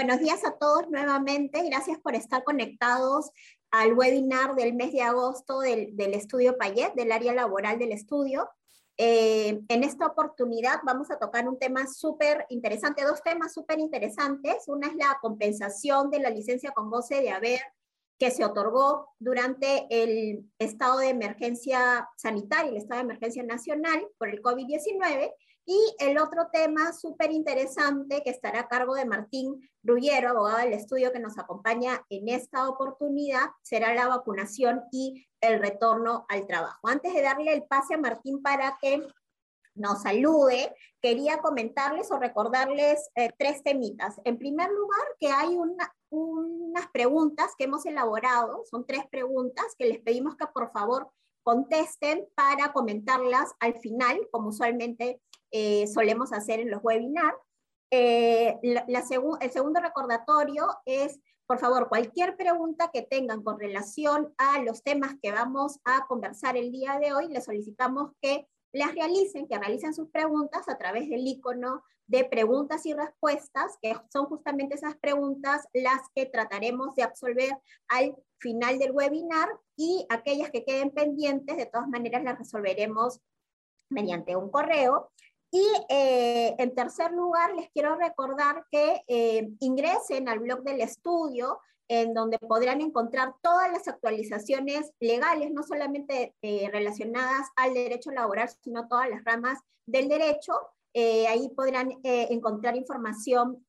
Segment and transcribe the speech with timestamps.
[0.00, 1.62] buenos días a todos nuevamente.
[1.62, 3.32] Gracias por estar conectados
[3.70, 8.48] al webinar del mes de agosto del, estudio Payet, del área laboral del estudio.
[8.96, 14.68] Eh, en esta oportunidad vamos a tocar un tema súper interesante, dos temas súper interesantes.
[14.68, 17.60] Una es la compensación de la licencia con goce de haber
[18.18, 24.30] que se otorgó durante el estado de emergencia sanitaria, el estado de emergencia nacional por
[24.30, 25.34] el COVID-19,
[25.66, 30.72] y el otro tema súper interesante que estará a cargo de Martín Rullero, abogado del
[30.72, 36.88] estudio que nos acompaña en esta oportunidad, será la vacunación y el retorno al trabajo.
[36.88, 39.06] Antes de darle el pase a Martín para que
[39.74, 44.20] nos salude, quería comentarles o recordarles eh, tres temitas.
[44.24, 45.56] En primer lugar, que hay
[46.10, 51.10] unas preguntas que hemos elaborado, son tres preguntas que les pedimos que por favor
[51.42, 57.36] contesten para comentarlas al final, como usualmente eh, solemos hacer en los webinars.
[57.90, 64.82] Eh, el segundo recordatorio es, por favor, cualquier pregunta que tengan con relación a los
[64.82, 69.58] temas que vamos a conversar el día de hoy, les solicitamos que las realicen, que
[69.58, 74.96] realicen sus preguntas a través del icono de preguntas y respuestas, que son justamente esas
[74.96, 77.56] preguntas las que trataremos de absolver
[77.86, 83.20] al final del webinar y aquellas que queden pendientes, de todas maneras las resolveremos
[83.90, 85.12] mediante un correo.
[85.52, 91.58] Y eh, en tercer lugar, les quiero recordar que eh, ingresen al blog del estudio,
[91.88, 98.48] en donde podrán encontrar todas las actualizaciones legales, no solamente eh, relacionadas al derecho laboral,
[98.62, 100.52] sino todas las ramas del derecho.
[100.94, 103.64] ahí podrán encontrar información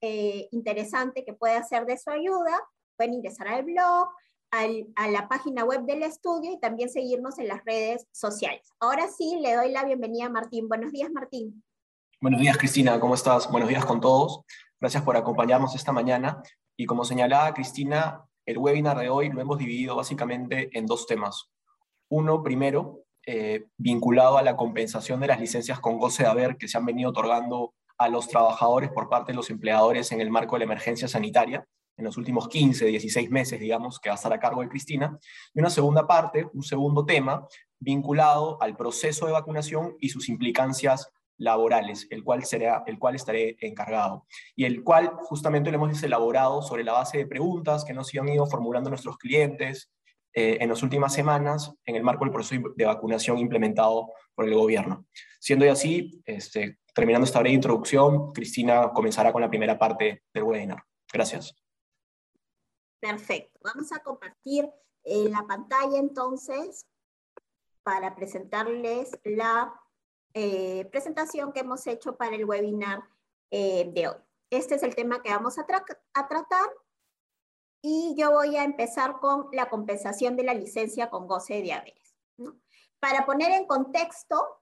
[0.52, 2.60] interesante que puede ser de su ayuda.
[2.96, 4.10] Pueden ingresar al blog,
[4.52, 8.68] a la página web del estudio y también seguirnos en las redes sociales.
[8.80, 10.68] Ahora sí, le doy la bienvenida a Martín.
[10.68, 11.64] Buenos días, Martín.
[12.22, 13.50] Buenos días, Cristina, ¿cómo estás?
[13.50, 14.42] Buenos días con todos.
[14.80, 16.40] Gracias por acompañarnos esta mañana.
[16.78, 21.50] Y como señalaba Cristina, el webinar de hoy lo hemos dividido básicamente en dos temas.
[22.10, 26.68] Uno, primero, eh, vinculado a la compensación de las licencias con goce de haber que
[26.68, 30.56] se han venido otorgando a los trabajadores por parte de los empleadores en el marco
[30.56, 31.66] de la emergencia sanitaria
[31.98, 35.18] en los últimos 15, 16 meses, digamos, que va a estar a cargo de Cristina.
[35.56, 37.48] Y una segunda parte, un segundo tema,
[37.80, 43.58] vinculado al proceso de vacunación y sus implicancias laborales, el cual, será, el cual estaré
[43.62, 44.26] encargado,
[44.56, 48.30] y el cual justamente lo hemos elaborado sobre la base de preguntas que nos han
[48.30, 49.92] ido formulando nuestros clientes
[50.34, 54.54] eh, en las últimas semanas en el marco del proceso de vacunación implementado por el
[54.54, 55.06] gobierno.
[55.40, 60.84] Siendo así, este, terminando esta breve introducción, Cristina comenzará con la primera parte del webinar.
[61.12, 61.56] Gracias.
[63.02, 63.60] Perfecto.
[63.64, 64.70] Vamos a compartir
[65.04, 66.86] eh, la pantalla entonces
[67.84, 69.81] para presentarles la
[70.34, 73.04] eh, presentación que hemos hecho para el webinar
[73.52, 74.16] eh, de hoy.
[74.50, 76.70] Este es el tema que vamos a, tratar
[77.82, 82.16] y yo voy a empezar con la compensación de la licencia con goce de haberes.
[83.00, 84.62] Para poner en contexto,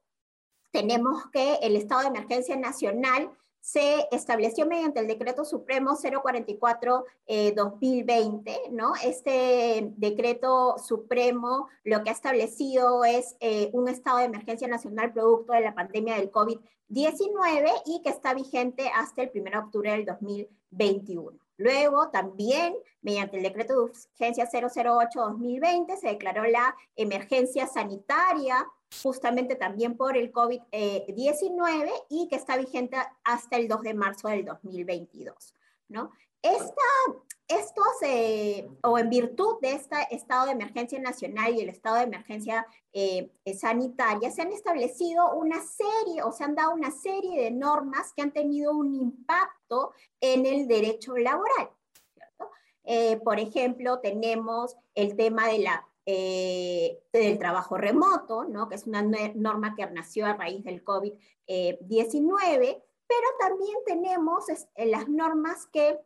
[0.72, 8.60] tenemos que el estado de emergencia nacional se estableció mediante el decreto supremo 044-2020, eh,
[8.72, 8.94] ¿no?
[9.04, 15.54] Este decreto supremo lo que ha establecido es eh, un estado de emergencia nacional producto
[15.54, 20.06] de la pandemia del COVID-19 y que está vigente hasta el 1 de octubre del
[20.06, 21.49] 2021.
[21.60, 28.66] Luego, también, mediante el decreto de urgencia 008-2020, se declaró la emergencia sanitaria
[29.04, 34.46] justamente también por el COVID-19 y que está vigente hasta el 2 de marzo del
[34.46, 35.54] 2022.
[35.90, 36.12] ¿no?
[36.42, 36.82] Esta,
[37.48, 37.80] esto
[38.84, 43.32] o en virtud de este estado de emergencia nacional y el estado de emergencia eh,
[43.58, 48.22] sanitaria, se han establecido una serie o se han dado una serie de normas que
[48.22, 49.92] han tenido un impacto
[50.22, 51.70] en el derecho laboral.
[52.86, 58.68] Eh, por ejemplo, tenemos el tema de la eh, del trabajo remoto, ¿no?
[58.68, 64.46] que es una norma que nació a raíz del COVID-19, pero también tenemos
[64.76, 66.00] las normas que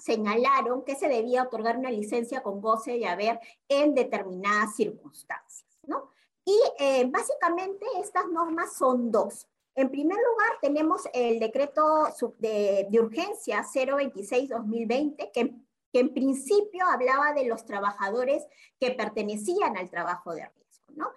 [0.00, 5.68] señalaron que se debía otorgar una licencia con goce de haber en determinadas circunstancias.
[5.86, 6.10] ¿no?
[6.44, 9.46] Y eh, básicamente estas normas son dos.
[9.74, 12.08] En primer lugar, tenemos el decreto
[12.38, 15.54] de, de urgencia 026-2020, que
[15.92, 18.46] que en principio hablaba de los trabajadores
[18.78, 20.60] que pertenecían al trabajo de riesgo.
[20.94, 21.10] ¿no?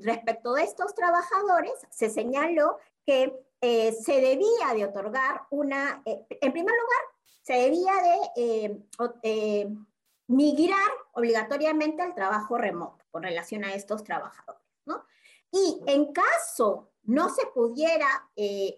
[0.00, 6.52] respecto de estos trabajadores, se señaló que eh, se debía de otorgar una, eh, en
[6.52, 6.98] primer lugar,
[7.42, 7.92] se debía
[8.34, 8.82] de
[9.22, 9.68] eh,
[10.26, 14.62] migrar obligatoriamente al trabajo remoto con relación a estos trabajadores.
[14.84, 15.04] ¿no?
[15.50, 18.06] Y en caso no se pudiera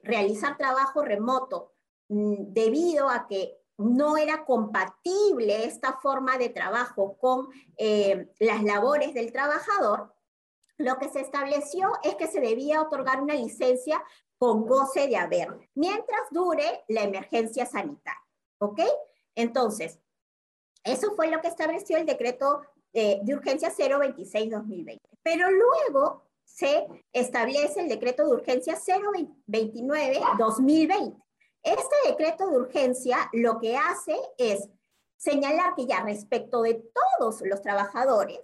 [0.05, 1.75] realizar trabajo remoto
[2.09, 7.49] mm, debido a que no era compatible esta forma de trabajo con
[7.79, 10.15] eh, las labores del trabajador,
[10.77, 14.03] lo que se estableció es que se debía otorgar una licencia
[14.37, 18.21] con goce de haber, mientras dure la emergencia sanitaria.
[18.61, 18.81] ¿Ok?
[19.35, 19.99] Entonces,
[20.85, 22.63] eso fue lo que estableció el decreto
[22.93, 25.01] eh, de urgencia 026-2020.
[25.23, 31.21] Pero luego se establece el decreto de urgencia 029-2020.
[31.63, 34.71] Este decreto de urgencia lo que hace es
[35.17, 36.83] señalar que ya respecto de
[37.19, 38.41] todos los trabajadores,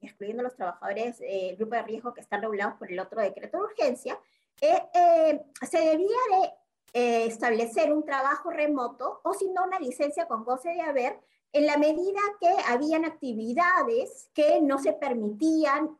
[0.00, 3.58] excluyendo los trabajadores del eh, grupo de riesgo que están regulados por el otro decreto
[3.58, 4.18] de urgencia,
[4.60, 6.52] eh, eh, se debía de
[6.92, 11.20] establecer un trabajo remoto o si no una licencia con goce de haber
[11.52, 15.96] en la medida que habían actividades que no se permitían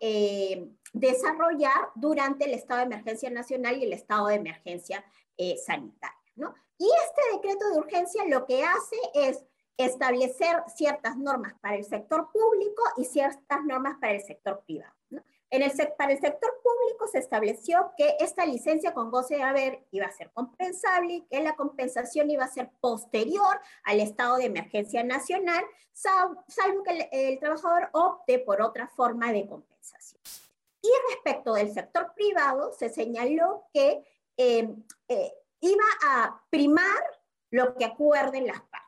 [0.92, 5.04] desarrollar durante el estado de emergencia nacional y el estado de emergencia
[5.64, 6.16] sanitaria.
[6.78, 9.44] Y este decreto de urgencia lo que hace es
[9.76, 14.94] establecer ciertas normas para el sector público y ciertas normas para el sector privado.
[15.50, 19.84] En el, para el sector público se estableció que esta licencia con goce de haber
[19.90, 25.02] iba a ser compensable que la compensación iba a ser posterior al estado de emergencia
[25.02, 30.20] nacional, salvo que el, trabajador opte por otra forma de compensación.
[30.82, 34.04] Y respecto del sector privado, se señaló que
[34.36, 34.68] eh,
[35.08, 37.02] eh, iba a primar
[37.50, 38.79] lo que acuerden las partes.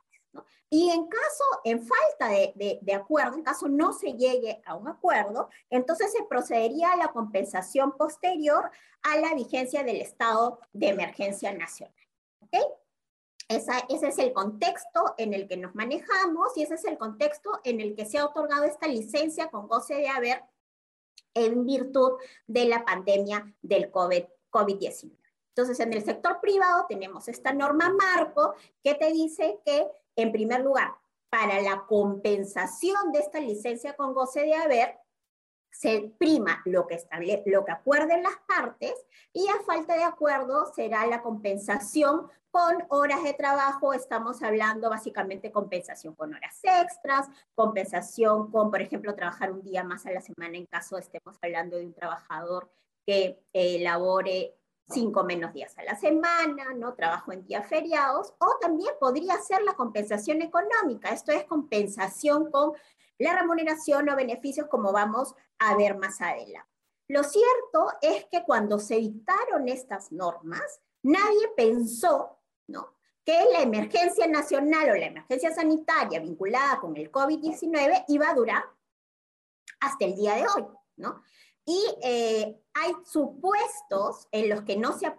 [0.74, 4.88] Y en caso, en falta de, de, acuerdo, en caso no se llegue a un
[4.88, 8.70] acuerdo, entonces se procedería a la compensación posterior
[9.02, 11.94] a la vigencia del estado de emergencia nacional.
[12.40, 12.56] ¿Ok?
[13.48, 17.60] Esa, ese es el contexto en el que nos manejamos y ese es el contexto
[17.64, 20.42] en el que se ha otorgado esta licencia con goce de haber
[21.34, 22.12] en virtud
[22.46, 25.18] de la pandemia del COVID-19.
[25.54, 29.86] Entonces, en el sector privado tenemos esta norma marco que te dice que,
[30.16, 30.94] en primer lugar,
[31.30, 34.98] para la compensación de esta licencia con goce de haber,
[35.70, 38.92] se prima lo que, estable, lo que acuerden las partes
[39.32, 43.94] y a falta de acuerdo será la compensación con horas de trabajo.
[43.94, 50.04] Estamos hablando básicamente compensación con horas extras, compensación con, por ejemplo, trabajar un día más
[50.04, 52.70] a la semana en caso estemos hablando de un trabajador
[53.06, 54.54] que eh, labore
[54.92, 56.94] cinco menos días a la semana, ¿no?
[56.94, 62.72] Trabajo en días feriados, o también podría ser la compensación económica, esto es compensación con
[63.18, 66.68] la remuneración o beneficios como vamos a ver más adelante.
[67.08, 72.94] Lo cierto es que cuando se dictaron estas normas, nadie pensó, ¿no?
[73.24, 78.64] que la emergencia nacional o la emergencia sanitaria vinculada con el COVID-19 iba a durar
[79.80, 80.66] hasta el día de hoy,
[80.96, 81.22] ¿no?
[81.64, 85.18] Y eh, hay supuestos en los que no se ha,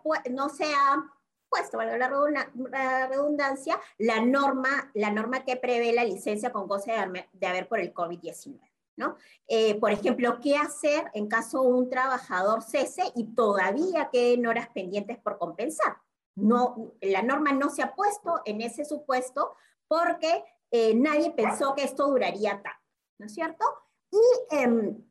[1.49, 6.93] puesto, valga la redundancia, la norma, la norma que prevé la licencia con goce
[7.31, 8.59] de haber por el COVID-19.
[8.95, 9.15] ¿no?
[9.47, 15.17] Eh, por ejemplo, ¿qué hacer en caso un trabajador cese y todavía queden horas pendientes
[15.19, 15.97] por compensar?
[16.35, 19.55] No, la norma no se ha puesto en ese supuesto
[19.87, 22.79] porque eh, nadie pensó que esto duraría tanto,
[23.19, 23.63] ¿no es cierto?
[24.11, 25.03] Y em,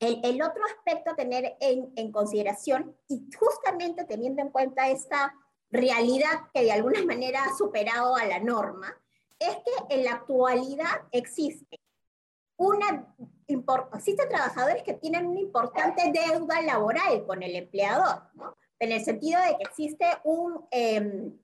[0.00, 5.34] el, otro aspecto a tener en, consideración, y justamente teniendo en cuenta esta
[5.70, 8.96] realidad que de alguna manera ha superado a la norma,
[9.38, 11.78] es que en la actualidad existe
[12.56, 13.06] una
[13.46, 18.22] existen trabajadores que tienen una importante deuda laboral con el empleador,
[18.78, 21.38] en el sentido de que existe un, em,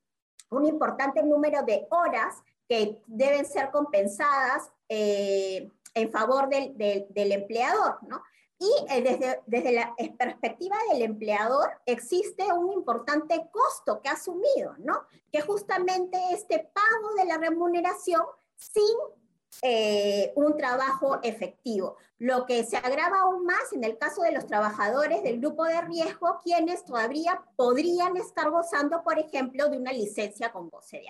[0.50, 2.36] un importante número de horas
[2.68, 8.22] que deben ser compensadas eh, en favor del, del, empleador, ¿no?
[8.58, 14.74] Y eh, desde, desde la perspectiva del empleador existe un importante costo que ha asumido,
[14.78, 15.06] ¿no?
[15.32, 18.22] Que justamente este pago de la remuneración
[18.56, 18.96] sin
[19.62, 24.46] eh, un trabajo efectivo, lo que se agrava aún más en el caso de los
[24.46, 30.52] trabajadores del grupo de riesgo, quienes todavía podrían estar gozando, por ejemplo, de una licencia
[30.52, 31.06] con goce de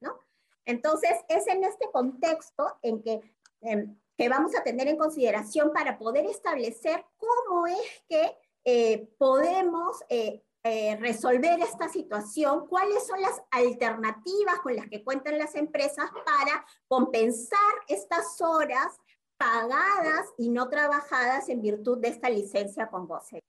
[0.00, 0.18] ¿no?
[0.64, 3.20] Entonces, es en este contexto en que
[3.60, 10.02] em, que vamos a tener en consideración para poder establecer cómo es que eh, podemos
[10.08, 16.10] eh, eh, resolver esta situación, cuáles son las alternativas con las que cuentan las empresas
[16.24, 18.98] para compensar estas horas
[19.36, 23.40] pagadas y no trabajadas en virtud de esta licencia con goce.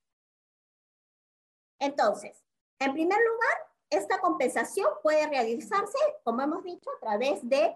[1.79, 2.43] Entonces,
[2.79, 3.57] en primer lugar,
[3.89, 7.75] esta compensación puede realizarse, como hemos dicho, a través de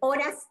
[0.00, 0.48] horas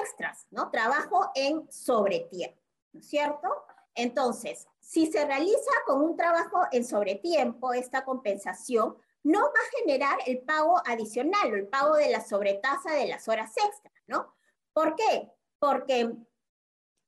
[0.00, 0.70] extras, ¿no?
[0.70, 2.60] Trabajo en sobretiempo,
[2.92, 3.48] ¿no es cierto?
[3.94, 10.18] Entonces, si se realiza con un trabajo en sobretiempo, esta compensación no va a generar
[10.26, 14.34] el pago adicional o el pago de la sobretasa de las horas extras, ¿no?
[14.72, 15.32] ¿Por qué?
[15.58, 16.14] Porque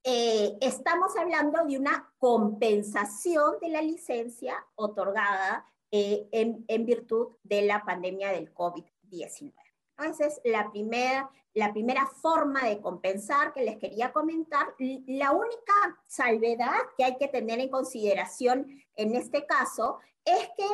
[0.02, 7.62] eh, estamos hablando de una compensación de la licencia otorgada eh, en, en, virtud de
[7.62, 9.67] la pandemia del COVID-19.
[9.98, 14.74] Esa es la primera, la primera forma de compensar que les quería comentar.
[14.78, 15.74] La única
[16.06, 20.66] salvedad que hay que tener en consideración en este caso es que,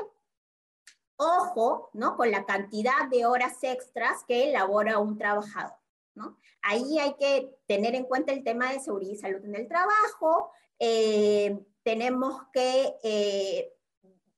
[1.16, 2.16] ojo, ¿no?
[2.16, 5.78] Con la cantidad de horas extras que elabora un trabajador,
[6.14, 6.38] ¿no?
[6.60, 10.50] Ahí hay que tener en cuenta el tema de seguridad y salud en el trabajo.
[10.78, 13.73] Eh, tenemos que eh,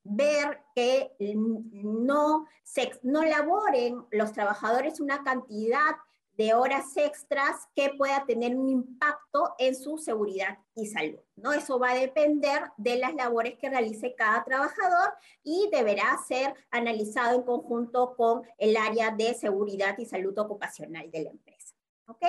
[0.08, 5.96] ver que no, se, no laboren los trabajadores una cantidad
[6.36, 11.18] de horas extras que pueda tener un impacto en su seguridad y salud.
[11.36, 11.52] ¿no?
[11.52, 17.36] Eso va a depender de las labores que realice cada trabajador y deberá ser analizado
[17.36, 21.74] en conjunto con el área de seguridad y salud ocupacional de la empresa.
[22.06, 22.26] ¿ok?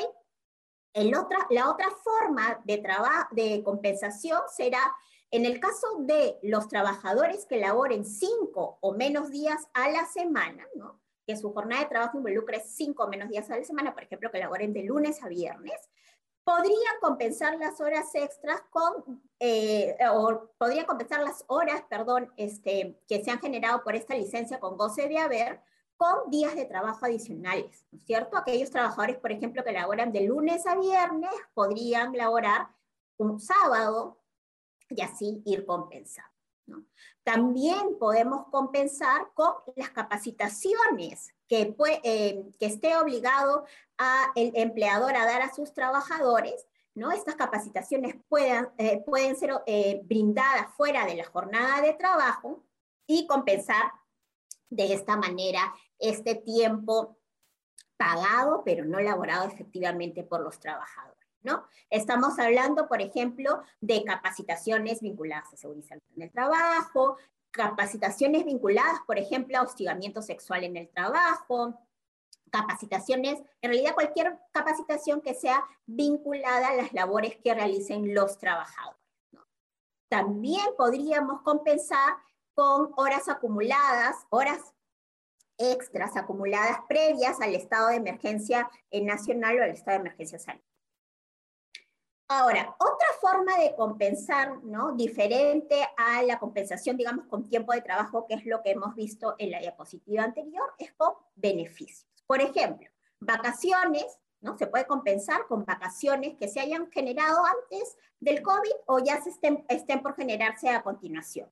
[0.93, 2.81] El otra, la otra forma de,
[3.31, 4.81] de compensación será
[5.31, 10.65] en el caso de los trabajadores que laboren cinco o menos días a la semana,
[10.75, 10.99] ¿no?
[11.27, 14.31] que su jornada de trabajo involucre cinco o menos días a la semana, por ejemplo,
[14.31, 15.89] que laboren de lunes a viernes,
[16.45, 23.21] podrían compensar las horas extras con, eh, o podrían compensar las horas, perdón, este, que
[23.21, 25.61] se han generado por esta licencia con goce de haber,
[25.97, 28.37] con días de trabajo adicionales, ¿no es cierto?
[28.37, 32.69] Aquellos trabajadores, por ejemplo, que laboran de lunes a viernes, podrían laborar
[33.17, 34.17] un sábado,
[34.89, 36.37] y así ir compensando.
[37.23, 43.65] También podemos compensar con las capacitaciones que, eh, que esté obligado
[44.35, 46.67] el empleador a dar a sus trabajadores.
[46.93, 47.11] ¿no?
[47.11, 48.15] Estas capacitaciones
[48.77, 52.63] eh, pueden ser eh, brindadas fuera de la jornada de trabajo
[53.05, 53.91] y compensar
[54.69, 57.17] de esta manera este tiempo
[57.97, 61.16] pagado, pero no laborado efectivamente por los trabajadores.
[61.43, 61.65] ¿No?
[61.89, 67.17] Estamos hablando, por ejemplo, de capacitaciones vinculadas a seguridad en el trabajo,
[67.51, 71.79] capacitaciones vinculadas, por ejemplo, a hostigamiento sexual en el trabajo,
[72.51, 79.01] capacitaciones, en realidad cualquier capacitación que sea vinculada a las labores que realicen los trabajadores.
[80.09, 82.15] También podríamos compensar
[82.53, 84.73] con horas acumuladas, horas
[85.57, 90.66] extras acumuladas previas al estado de emergencia nacional o al estado de emergencia sanitaria.
[92.29, 94.91] Ahora, otra forma de compensar, ¿no?
[94.91, 99.35] Diferente a la compensación, digamos, con tiempo de trabajo, que es lo que hemos visto
[99.37, 102.05] en la diapositiva anterior, es con beneficios.
[102.25, 102.89] Por ejemplo,
[103.21, 104.57] vacaciones, ¿no?
[104.57, 109.29] Se puede compensar con vacaciones que se hayan generado antes del COVID o ya se
[109.29, 111.49] estén, estén por generarse a continuación.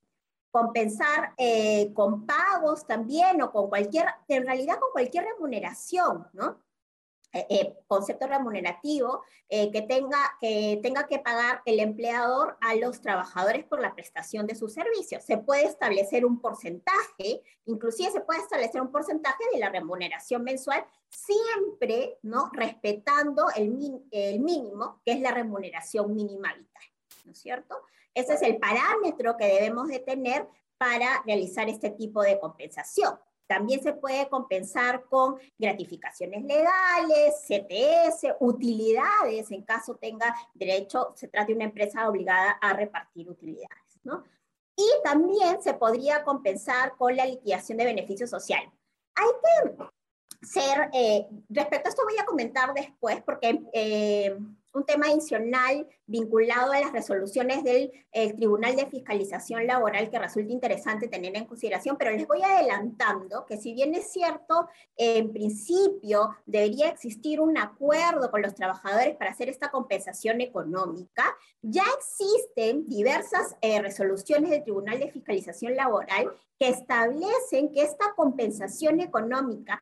[0.51, 6.64] Compensar eh, con pagos también o con cualquier, en realidad con cualquier remuneración, ¿no?
[7.35, 13.01] Eh, eh, concepto remunerativo eh, que, tenga, que tenga que pagar el empleador a los
[13.01, 15.25] trabajadores por la prestación de sus servicios.
[15.25, 20.85] Se puede establecer un porcentaje, inclusive se puede establecer un porcentaje de la remuneración mensual,
[21.09, 22.49] siempre ¿no?
[22.53, 26.83] respetando el, mínimo, que es la remuneración mínima vital,
[27.25, 27.81] ¿no es cierto?
[28.13, 33.19] Ese es el parámetro que debemos de tener para realizar este tipo de compensación.
[33.47, 41.51] También se puede compensar con gratificaciones legales, CTS, utilidades, en caso tenga derecho, se trate
[41.51, 43.99] de una empresa obligada a repartir utilidades.
[44.03, 44.23] ¿no?
[44.75, 48.69] Y también se podría compensar con la liquidación de beneficios sociales.
[49.15, 49.85] Hay que
[50.45, 54.37] ser, eh, respecto a esto voy a comentar después, porque eh,
[54.75, 61.07] un tema adicional vinculado a las resoluciones del Tribunal de Fiscalización Laboral que resulta interesante
[61.07, 64.67] tener en consideración, pero les voy adelantando que si bien es cierto,
[64.97, 71.23] en principio debería existir un acuerdo con los trabajadores para hacer esta compensación económica,
[71.61, 78.99] ya existen diversas eh, resoluciones del Tribunal de Fiscalización Laboral que establecen que esta compensación
[78.99, 79.81] económica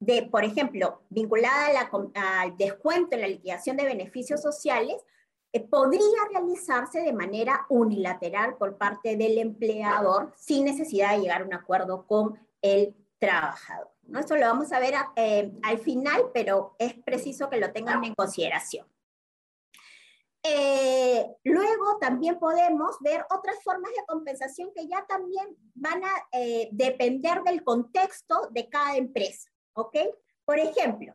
[0.00, 4.96] de, por ejemplo, vinculada al descuento en la liquidación de beneficios sociales,
[5.52, 11.44] eh, podría realizarse de manera unilateral por parte del empleador sin necesidad de llegar a
[11.44, 13.90] un acuerdo con el trabajador.
[14.04, 14.20] ¿no?
[14.20, 18.14] Esto lo vamos a ver eh, al final, pero es preciso que lo tengan en
[18.14, 18.86] consideración.
[20.42, 26.14] Eh, luego también podemos ver otras formas de compensación que ya también van a
[26.70, 29.49] depender del contexto de cada empresa.
[29.74, 29.96] ¿Ok?
[30.44, 31.14] Por ejemplo,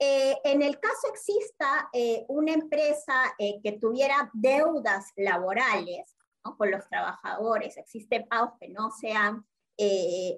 [0.00, 6.14] eh, en el caso exista eh, una empresa eh, que tuviera deudas laborales
[6.56, 9.44] con los trabajadores, existen pagos que no se han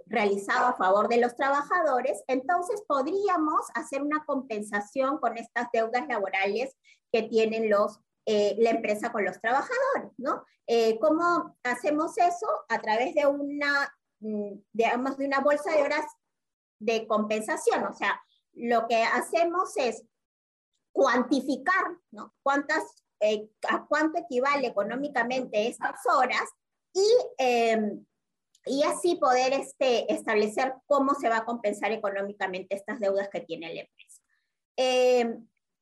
[0.06, 6.76] realizado a favor de los trabajadores, entonces podríamos hacer una compensación con estas deudas laborales
[7.10, 10.44] que tienen los, eh, la empresa con los trabajadores, ¿no?
[11.00, 12.46] ¿Cómo hacemos eso?
[12.68, 13.90] A través de una,
[14.20, 16.04] mm, digamos, de una bolsa de horas
[16.80, 18.20] de compensación, o sea,
[18.54, 20.04] lo que hacemos es
[20.92, 22.34] cuantificar, ¿no?
[22.42, 22.82] Cuántas,
[23.68, 26.48] a cuánto equivale económicamente estas horas
[26.92, 27.06] y
[27.38, 28.04] em,
[28.66, 33.74] y así poder este, establecer cómo se va a compensar económicamente estas deudas que tiene
[33.74, 34.22] la empresa.
[34.76, 35.38] Eh,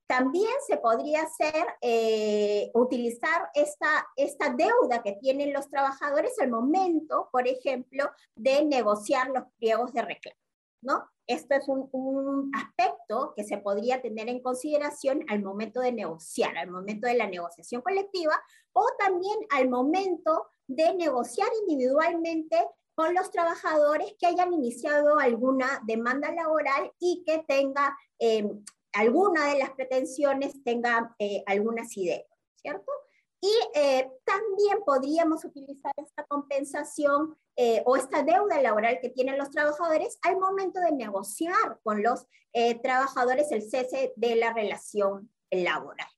[0.06, 7.28] también se podría hacer, eh, utilizar esta, esta deuda que tienen los trabajadores al momento,
[7.30, 10.40] por ejemplo, de negociar los pliegos de reclamo.
[10.80, 11.08] ¿No?
[11.26, 16.70] Esto es un, aspecto que se podría tener en consideración al momento de negociar, al
[16.70, 18.34] momento de la negociación colectiva
[18.72, 22.56] o también al momento de negociar individualmente
[22.94, 28.48] con los trabajadores que hayan iniciado alguna demanda laboral y que tenga eh,
[28.92, 32.24] alguna de las pretensiones, tenga eh, algunas ideas,
[32.56, 32.90] ¿cierto?
[33.40, 37.36] Y eh, también podríamos utilizar esta compensación
[37.84, 42.26] o esta deuda laboral que tienen los trabajadores al momento de negociar con los
[42.82, 46.08] trabajadores el cese de la relación laboral.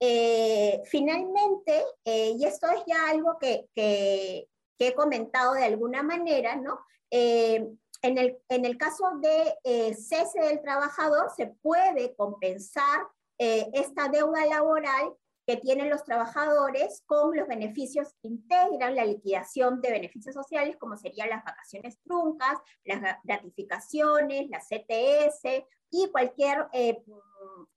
[0.00, 6.78] Eh, finalmente, eh, y esto es ya algo que, he comentado de alguna manera, ¿no?
[7.10, 7.68] Eh,
[8.02, 13.08] en, el, en, el, caso de cese del trabajador, se puede compensar
[13.38, 15.14] esta deuda laboral
[15.48, 20.98] que tienen los trabajadores con los beneficios que integran la liquidación de beneficios sociales, como
[20.98, 26.68] serían las vacaciones truncas, las gratificaciones, la CTS y cualquier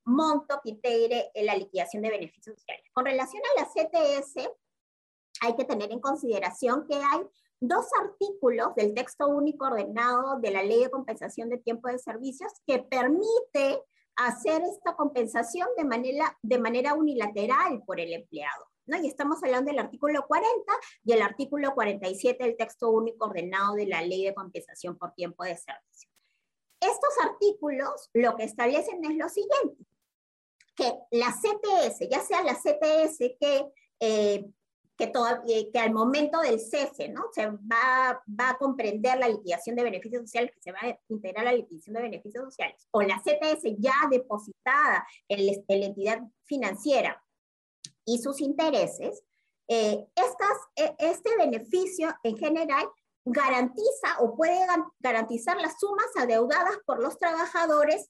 [0.04, 2.84] monto que integre la liquidación de beneficios sociales.
[2.92, 4.50] Con relación a la CTS,
[5.40, 7.22] hay que tener en consideración que hay
[7.62, 12.51] dos artículos del texto único ordenado de la Ley de Compensación de Tiempo de Servicios
[12.68, 13.82] que permite
[14.27, 18.68] hacer esta compensación de manera, de manera unilateral por el empleado.
[18.86, 18.98] ¿no?
[19.01, 20.50] Y estamos hablando del artículo 40
[21.03, 25.44] y el artículo 47 del texto único ordenado de la Ley de Compensación por Tiempo
[25.44, 26.10] de Servicio.
[26.79, 29.86] Estos artículos lo que establecen es lo siguiente,
[30.75, 34.50] que la CTS, ya sea la CTS que, eh,
[35.09, 37.24] que, que, al momento del cese ¿no?
[37.33, 41.46] se va, va, a comprender la liquidación de beneficios sociales, que se va a integrar
[41.46, 47.24] la liquidación de beneficios sociales, o la CTS ya depositada en, la entidad financiera
[48.05, 49.24] y sus intereses,
[49.68, 50.05] eh,
[50.75, 52.90] e, este beneficio en general
[53.25, 54.59] garantiza o puede
[55.00, 58.09] garantizar las sumas adeudadas por los trabajadores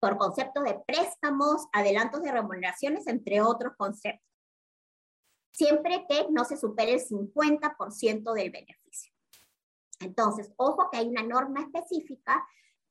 [0.00, 4.31] por concepto de préstamos, adelantos de remuneraciones, entre otros conceptos,
[5.52, 9.12] siempre que no se supere el 50% del beneficio.
[10.00, 12.44] Entonces, ojo que hay una norma específica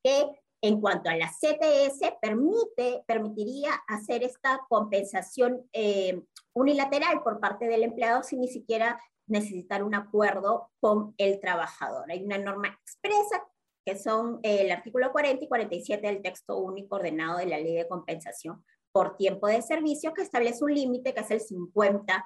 [0.03, 0.29] que
[0.61, 6.21] en cuanto a la CTS permite, permitiría hacer esta compensación eh,
[6.53, 12.11] unilateral por parte del empleado sin ni siquiera necesitar un acuerdo con el trabajador.
[12.11, 13.43] Hay una norma expresa
[13.83, 17.73] que son eh, el artículo 40 y 47 del texto único ordenado de la ley
[17.73, 22.23] de compensación por tiempo de servicio, que establece un límite que es el 50%.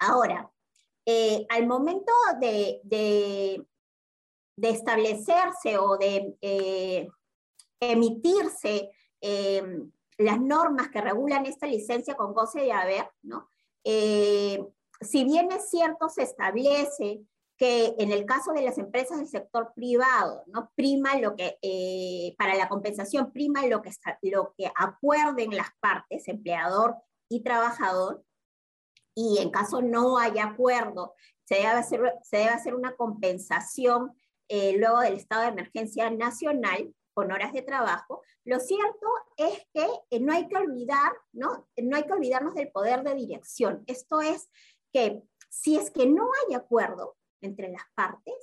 [0.00, 0.50] Ahora,
[1.04, 3.66] eh, al momento de, de,
[4.68, 7.08] establecerse o de eh,
[7.80, 8.90] emitirse
[10.18, 13.48] las normas que regulan esta licencia con goce de haber, ¿no?
[13.82, 17.24] si bien es cierto, se establece
[17.56, 20.70] que en el caso de las empresas del sector privado, ¿no?
[20.74, 23.90] Prima lo que, eh, para la compensación, prima lo que,
[24.22, 26.96] lo que acuerden las partes, empleador
[27.30, 28.22] y trabajador,
[29.16, 34.12] y en caso no haya acuerdo, se debe hacer, se debe hacer una compensación
[34.48, 39.06] eh, luego del estado de emergencia nacional con horas de trabajo, lo cierto
[39.38, 41.66] es que eh, no hay que olvidar, ¿no?
[41.78, 43.82] No hay que olvidarnos del poder de dirección.
[43.86, 44.50] Esto es
[44.92, 48.34] que si es que no hay acuerdo, entre las partes,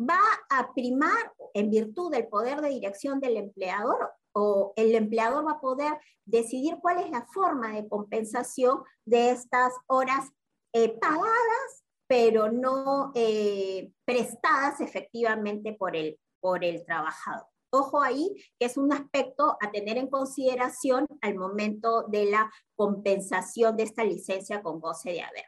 [0.00, 5.52] va a primar en virtud del poder de dirección del empleador o el empleador va
[5.52, 10.30] a poder decidir cuál es la forma de compensación de estas horas
[10.72, 17.46] eh, pagadas, pero no eh, prestadas efectivamente por el, por el trabajador.
[17.70, 23.76] Ojo ahí, que es un aspecto a tener en consideración al momento de la compensación
[23.76, 25.46] de esta licencia con goce de haber.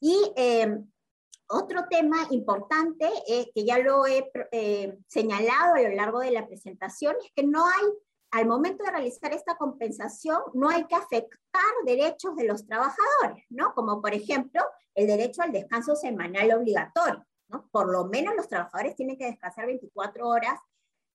[0.00, 0.78] Y eh,
[1.48, 6.46] otro tema importante eh, que ya lo he eh, señalado a lo largo de la
[6.46, 7.86] presentación es que no hay
[8.30, 13.74] al momento de realizar esta compensación no hay que afectar derechos de los trabajadores, ¿no?
[13.74, 14.62] Como por ejemplo
[14.94, 17.68] el derecho al descanso semanal obligatorio, ¿no?
[17.70, 20.58] Por lo menos los trabajadores tienen que descansar 24 horas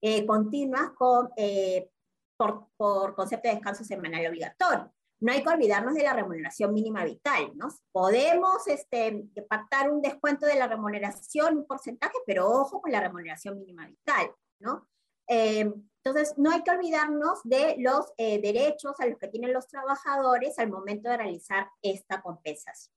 [0.01, 1.89] eh, continuas con, eh,
[2.37, 4.91] por, por concepto de descanso semanal obligatorio
[5.23, 7.69] no hay que olvidarnos de la remuneración mínima vital, ¿no?
[7.93, 13.57] Podemos este, pactar un descuento de la remuneración, un porcentaje, pero ojo con la remuneración
[13.57, 14.85] mínima vital, ¿no?
[15.29, 15.71] Eh,
[16.03, 20.59] entonces, no hay que olvidarnos de los eh, derechos a los que tienen los trabajadores
[20.59, 22.93] al momento de realizar esta compensación.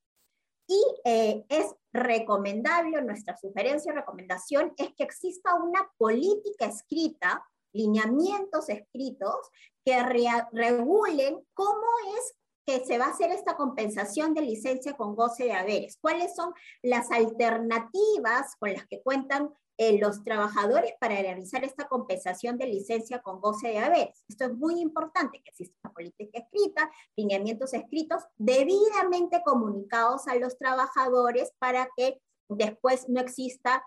[0.67, 8.67] Y eh, es recomendable, nuestra sugerencia y recomendación es que exista una política escrita lineamientos
[8.69, 9.35] escritos
[9.85, 10.03] que
[10.51, 12.35] regulen cómo es
[12.67, 16.53] que se va a hacer esta compensación de licencia con goce de haberes, cuáles son
[16.83, 23.21] las alternativas con las que cuentan eh, los trabajadores para realizar esta compensación de licencia
[23.21, 24.25] con goce de haberes.
[24.27, 30.57] Esto es muy importante, que exista una política escrita, lineamientos escritos debidamente comunicados a los
[30.57, 33.85] trabajadores para que después no exista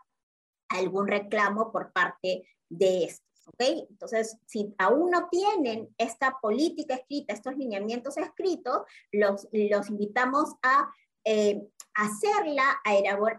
[0.71, 3.30] algún reclamo por parte de esto.
[3.59, 8.83] Entonces, si aún no tienen esta política escrita, estos lineamientos escritos,
[9.13, 10.91] los, los invitamos a
[11.25, 11.61] eh,
[11.95, 12.95] hacerla, a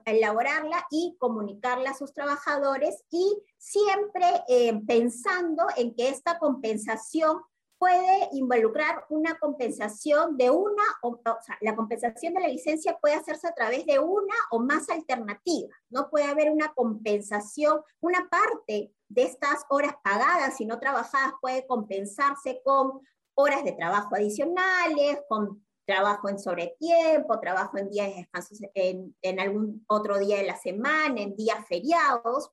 [0.05, 7.41] elaborarla y comunicarla a sus trabajadores y siempre eh, pensando en que esta compensación
[7.79, 13.47] puede involucrar una compensación de una, o, sea, la compensación de la licencia puede hacerse
[13.47, 19.23] a través de una o más alternativas, no puede haber una compensación, una parte de
[19.23, 23.01] estas horas pagadas y no trabajadas puede compensarse con
[23.35, 29.39] horas de trabajo adicionales, con trabajo en sobretiempo, trabajo en días de descanso en, en
[29.39, 32.51] algún otro día de la semana, en días feriados,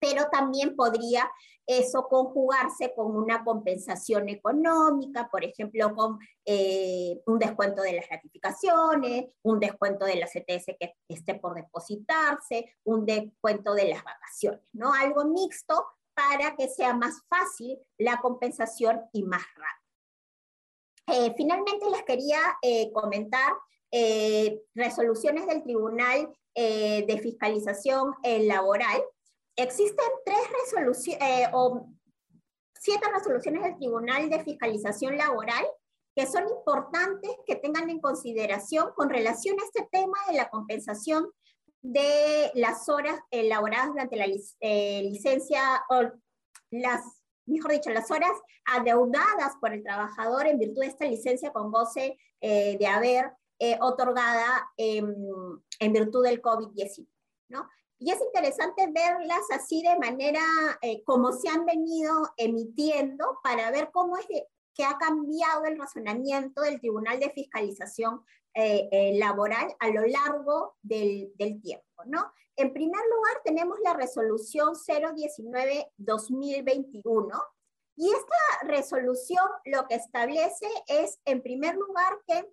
[0.00, 1.30] pero también podría
[1.66, 9.26] eso conjugarse con una compensación económica, por ejemplo, con eh, un descuento de las ratificaciones,
[9.42, 14.92] un descuento de la CTS que esté por depositarse, un descuento de las vacaciones, ¿no?
[14.92, 21.24] Algo mixto para que sea más fácil la compensación y más rápido.
[21.26, 23.52] Eh, finalmente les quería eh, comentar
[24.72, 29.02] resoluciones del Tribunal de Fiscalización Laboral
[29.62, 31.88] existen tres resoluciones eh, o
[32.74, 35.66] siete resoluciones del Tribunal de Fiscalización Laboral
[36.14, 41.30] que son importantes que tengan en consideración con relación a este tema de la compensación
[41.82, 44.26] de las horas elaboradas durante la
[44.60, 46.10] eh, licencia o
[46.70, 47.02] las,
[47.46, 48.32] mejor dicho, las horas
[48.66, 53.32] adeudadas por el trabajador en virtud de esta licencia con goce eh, de haber
[53.80, 57.06] otorgada en virtud del COVID-19.
[57.50, 57.68] ¿no?
[58.02, 60.40] Y es interesante verlas así de manera
[60.80, 64.46] eh, como se han venido emitiendo para ver cómo es que
[64.84, 71.30] ha cambiado el razonamiento del Tribunal de Fiscalización eh, eh, Laboral a lo largo del,
[71.36, 71.84] del, tiempo.
[72.06, 72.32] ¿no?
[72.56, 77.44] En primer lugar, tenemos la resolución 019-2021.
[77.96, 82.50] Y esta resolución lo que establece es, en primer lugar, que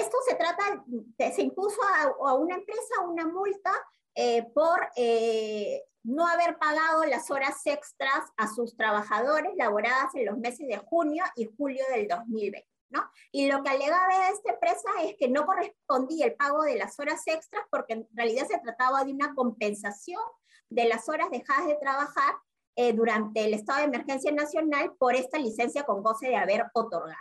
[0.00, 0.84] esto se trata,
[1.18, 3.72] se impuso a, una empresa una multa
[4.14, 10.38] eh, por eh, no haber pagado las horas extras a sus trabajadores laboradas en los
[10.38, 12.66] meses de junio y julio del 2020.
[12.90, 13.08] ¿no?
[13.30, 17.22] Y lo que alegaba esta empresa es que no correspondía el pago de las horas
[17.26, 20.22] extras porque en realidad se trataba de una compensación
[20.70, 22.34] de las horas dejadas de trabajar
[22.76, 27.18] eh, durante el estado de emergencia nacional por esta licencia con goce de haber otorgado.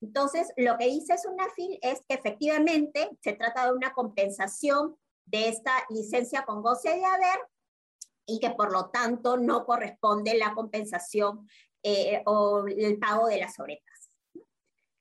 [0.00, 5.72] Entonces, lo que dice SUNAFIL es que efectivamente se trata de una compensación de esta
[5.90, 7.38] licencia con goce de haber
[8.26, 11.48] y que por lo tanto no corresponde la compensación
[11.82, 13.92] eh, o el pago de las sobretas.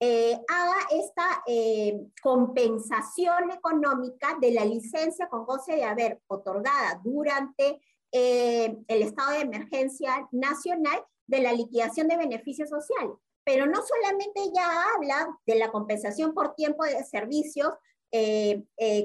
[0.00, 7.80] eh, haga esta eh, compensación económica de la licencia con goce de haber otorgada durante
[8.12, 13.16] eh, el estado de emergencia nacional de la liquidación de beneficios sociales.
[13.44, 17.72] Pero no solamente ya habla de la compensación por tiempo de servicios,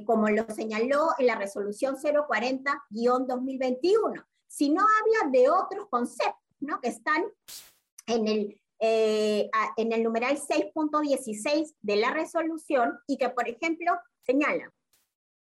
[0.06, 6.80] como lo señaló en la resolución 040-2021, sino habla de otros conceptos ¿no?
[6.82, 7.24] que están
[8.08, 13.94] en el eh, en el numeral 6.16 de la resolución y que, por ejemplo,
[14.26, 14.74] señala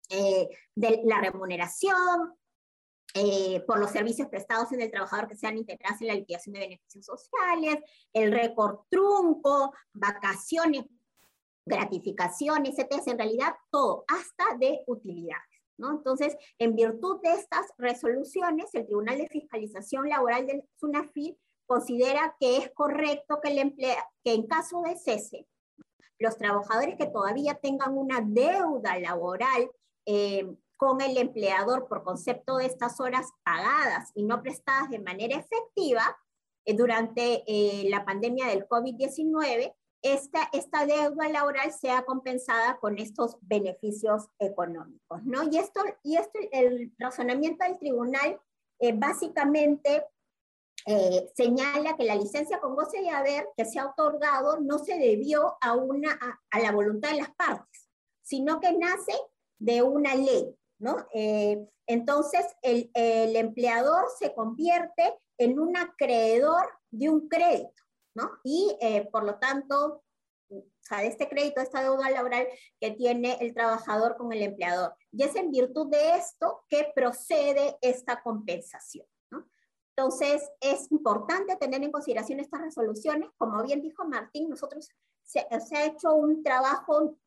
[0.10, 2.34] eh, de la remuneración
[3.14, 6.62] eh, por los servicios prestados en el trabajador que sean integrados en la liquidación de
[6.62, 7.78] beneficios sociales,
[8.14, 10.86] el récord trunco, vacaciones,
[11.68, 13.00] gratificaciones, etc.
[13.06, 15.44] En realidad, todo, hasta de utilidades.
[15.78, 15.92] ¿no?
[15.92, 21.38] Entonces, en virtud de estas resoluciones, el Tribunal de Fiscalización Laboral del SUNAFIL
[21.70, 25.46] considera que es correcto que, el emplea, que en caso de cese,
[26.18, 29.70] los trabajadores que todavía tengan una deuda laboral
[30.08, 35.38] eh, con el empleador por concepto de estas horas pagadas y no prestadas de manera
[35.38, 36.18] efectiva
[36.66, 43.38] eh, durante eh, la pandemia del COVID-19, esta, esta deuda laboral sea compensada con estos
[43.42, 45.44] beneficios económicos, ¿no?
[45.44, 48.42] Y esto, y esto el razonamiento del tribunal
[48.96, 50.06] básicamente
[50.86, 54.98] eh, señala que la licencia con goce de haber que se ha otorgado no se
[54.98, 56.18] debió a, una,
[56.52, 57.90] a, la voluntad de las partes,
[58.22, 59.14] sino que nace
[59.58, 60.56] de una ley.
[60.80, 61.08] ¿no?
[61.14, 67.84] Eh, entonces, el, el, empleador se convierte en un acreedor de un crédito,
[68.16, 68.30] ¿no?
[68.44, 70.04] Y eh, por lo tanto,
[70.50, 72.48] o sea, de este crédito, esta deuda laboral
[72.80, 74.96] que tiene el trabajador con el empleador.
[75.12, 79.06] Y es en virtud de esto que procede esta compensación.
[80.00, 83.32] Entonces, es importante tener en consideración estas resoluciones.
[83.38, 84.88] Como bien dijo Martín, nosotros
[85.26, 87.18] se, ha hecho un trabajo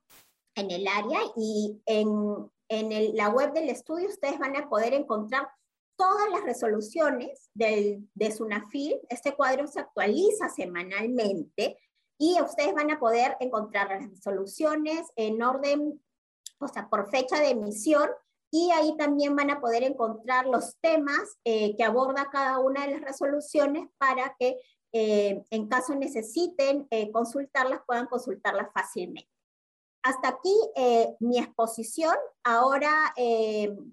[0.55, 5.51] en el área y en, en la web del estudio ustedes van a poder encontrar
[5.99, 9.03] todas las resoluciones del, de SUNAFIL.
[9.11, 11.79] Este cuadro se actualiza semanalmente
[12.17, 16.03] y ustedes van a poder encontrar las resoluciones en orden,
[16.59, 18.09] o sea, por fecha de emisión
[18.55, 22.93] y ahí también van a poder encontrar los temas eh, que aborda cada una de
[22.93, 24.61] las resoluciones para que
[24.93, 29.31] eh, en caso necesiten eh, consultarlas, puedan consultarlas fácilmente.
[30.03, 30.55] Hasta aquí
[31.21, 32.15] mi exposición.
[32.43, 33.87] Ahora le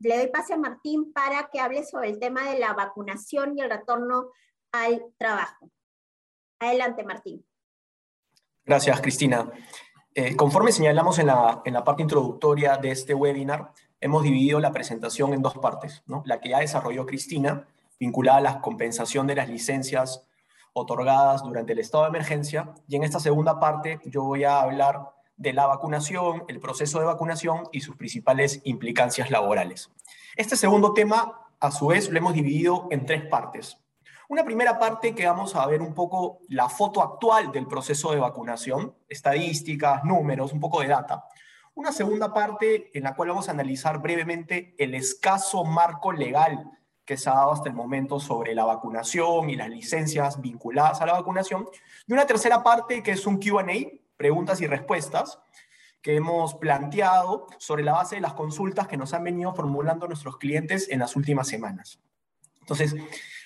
[0.00, 3.70] doy pase a Martín para que hable sobre el tema de la vacunación y el
[3.70, 4.30] retorno
[4.70, 5.70] al trabajo.
[6.60, 7.42] Adelante, Martín.
[8.66, 9.50] Gracias, Cristina.
[10.20, 14.72] Eh, conforme señalamos en la, en la, parte introductoria de este webinar, hemos dividido la
[14.72, 16.02] presentación en dos partes.
[16.08, 16.24] ¿no?
[16.26, 17.68] La que ya desarrolló Cristina,
[18.00, 20.24] vinculada a la compensación de las licencias
[20.72, 25.08] otorgadas durante el estado de emergencia, y en esta segunda parte yo voy a hablar
[25.36, 29.88] de la vacunación, el proceso de vacunación y sus principales implicancias laborales.
[30.34, 33.78] Este segundo tema, a su vez, lo hemos dividido en tres partes.
[34.30, 38.18] Una primera parte que vamos a ver un poco la foto actual del proceso de
[38.18, 41.24] vacunación, estadísticas, números, un poco de data.
[41.74, 46.70] Una segunda parte en la cual vamos a analizar brevemente el escaso marco legal
[47.06, 51.06] que se ha dado hasta el momento sobre la vacunación y las licencias vinculadas a
[51.06, 51.66] la vacunación.
[52.06, 53.64] Y una tercera parte que es un QA,
[54.18, 55.38] preguntas y respuestas,
[56.02, 60.36] que hemos planteado sobre la base de las consultas que nos han venido formulando nuestros
[60.36, 61.98] clientes en las últimas semanas.
[62.60, 62.94] Entonces,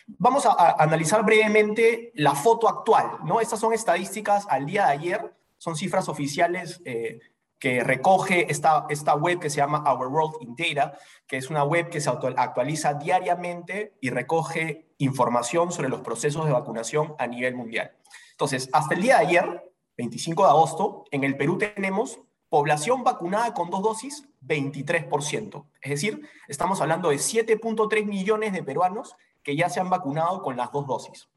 [0.07, 3.41] Vamos a, analizar brevemente la foto actual, ¿no?
[3.41, 7.21] Estas son estadísticas al día de ayer, son cifras oficiales eh,
[7.59, 11.63] que recoge esta, esta web que se llama Our World in Data, que es una
[11.63, 17.55] web que se actualiza diariamente y recoge información sobre los procesos de vacunación a nivel
[17.55, 17.93] mundial.
[18.33, 23.55] Entonces, hasta el día de ayer, 25 de agosto, en el Perú tenemos población vacunada
[23.55, 25.65] con dos dosis, 23%.
[25.81, 30.57] Es decir, estamos hablando de 7.3 millones de peruanos que ya se han vacunado con
[30.57, 31.29] las dos dosis.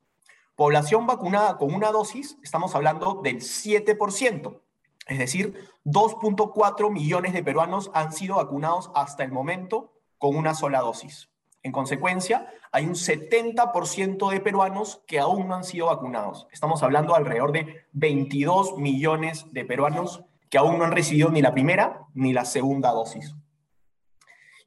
[0.55, 4.61] Población vacunada con una dosis, estamos hablando del 7%,
[5.07, 10.79] es decir, 2.4 millones de peruanos han sido vacunados hasta el momento con una sola
[10.79, 11.29] dosis.
[11.61, 16.47] En consecuencia, hay un 70% de peruanos que aún no han sido vacunados.
[16.51, 21.53] Estamos hablando alrededor de 22 millones de peruanos que aún no han recibido ni la
[21.53, 23.35] primera ni la segunda dosis.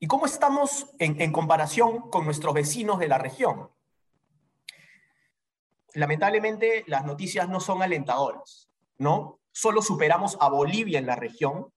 [0.01, 3.71] ¿Y cómo estamos en, comparación con nuestros vecinos de la región?
[5.95, 9.41] Lamentablemente, las noticias no son alentadoras, ¿no?
[9.51, 11.73] Solo superamos a Bolivia en la región,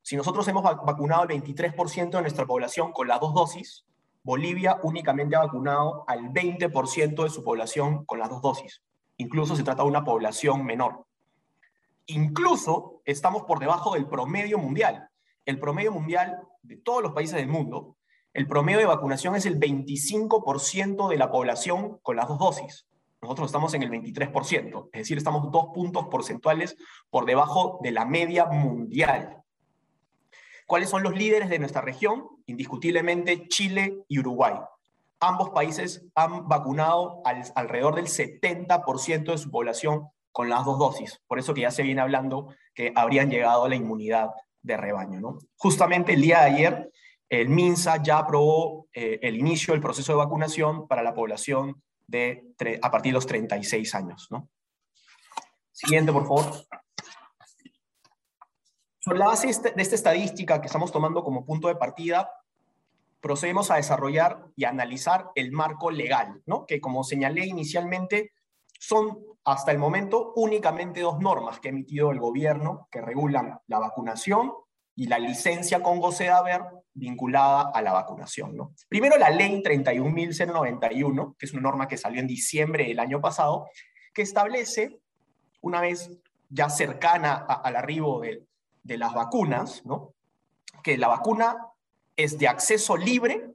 [0.00, 3.84] Si nosotros hemos vacunado al 23% de nuestra población con las dos dosis,
[4.22, 8.82] Bolivia únicamente ha vacunado al 20% de su población con las dos dosis.
[9.16, 11.04] Incluso se trata de una población menor.
[12.06, 15.08] Incluso estamos por debajo del promedio mundial.
[15.44, 17.96] El promedio mundial de todos los países del mundo,
[18.32, 22.86] el promedio de vacunación es el 25% de la población con las dos dosis.
[23.22, 26.76] Nosotros estamos en el 23%, es decir, estamos dos puntos porcentuales
[27.08, 29.42] por debajo de la media mundial.
[30.66, 32.28] ¿Cuáles son los líderes de nuestra región?
[32.46, 34.54] Indiscutiblemente Chile y Uruguay.
[35.18, 37.22] Ambos países han vacunado
[37.54, 41.22] alrededor del 70% de su población con las dos dosis.
[41.26, 44.28] Por eso que ya se viene hablando que habrían llegado a la inmunidad
[44.66, 45.20] de rebaño.
[45.20, 45.38] ¿no?
[45.56, 46.92] Justamente el día de ayer,
[47.28, 52.44] el MINSA ya aprobó eh, el inicio del proceso de vacunación para la población de,
[52.82, 54.28] a partir de los 36 años.
[54.30, 54.48] ¿no?
[55.72, 56.52] Siguiente, por favor.
[58.98, 62.28] Sobre la base de esta estadística que estamos tomando como punto de partida,
[63.20, 66.66] procedemos a desarrollar y analizar el marco legal, ¿no?
[66.66, 68.32] que como señalé inicialmente,
[68.78, 73.78] son hasta el momento únicamente dos normas que ha emitido el gobierno que regulan la
[73.78, 74.52] vacunación
[74.94, 76.62] y la licencia con goce de haber
[76.94, 78.56] vinculada a la vacunación.
[78.56, 78.72] ¿no?
[78.88, 83.68] Primero la ley 31.091, que es una norma que salió en diciembre del año pasado,
[84.14, 84.98] que establece,
[85.60, 86.10] una vez
[86.48, 88.46] ya cercana al arribo de,
[88.82, 90.14] de las vacunas, ¿no?
[90.82, 91.56] que la vacuna
[92.16, 93.50] es de acceso libre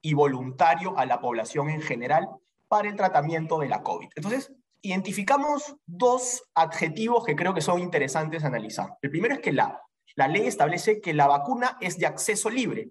[0.00, 2.28] y voluntario a la población en general
[2.68, 4.08] para el tratamiento de la COVID.
[4.14, 4.52] Entonces,
[4.82, 8.96] identificamos dos adjetivos que creo que son interesantes analizar.
[9.02, 9.80] El primero es que la,
[10.14, 12.90] la ley establece que la vacuna es de acceso libre.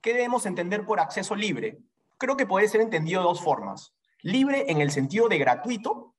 [0.00, 1.78] ¿Qué debemos entender por acceso libre?
[2.18, 3.94] Creo que puede ser entendido de dos formas.
[4.22, 6.14] Libre en el sentido de gratuito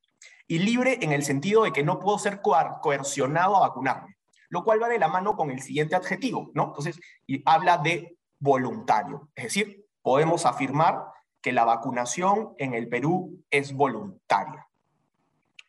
[0.47, 4.15] y libre en el sentido de que no puedo ser coercionado a vacunarme
[4.49, 6.67] lo cual va de la mano con el siguiente adjetivo, ¿no?
[6.67, 11.03] Entonces, y habla de voluntario, es decir, podemos afirmar
[11.45, 14.67] que la vacunación en el Perú es voluntaria.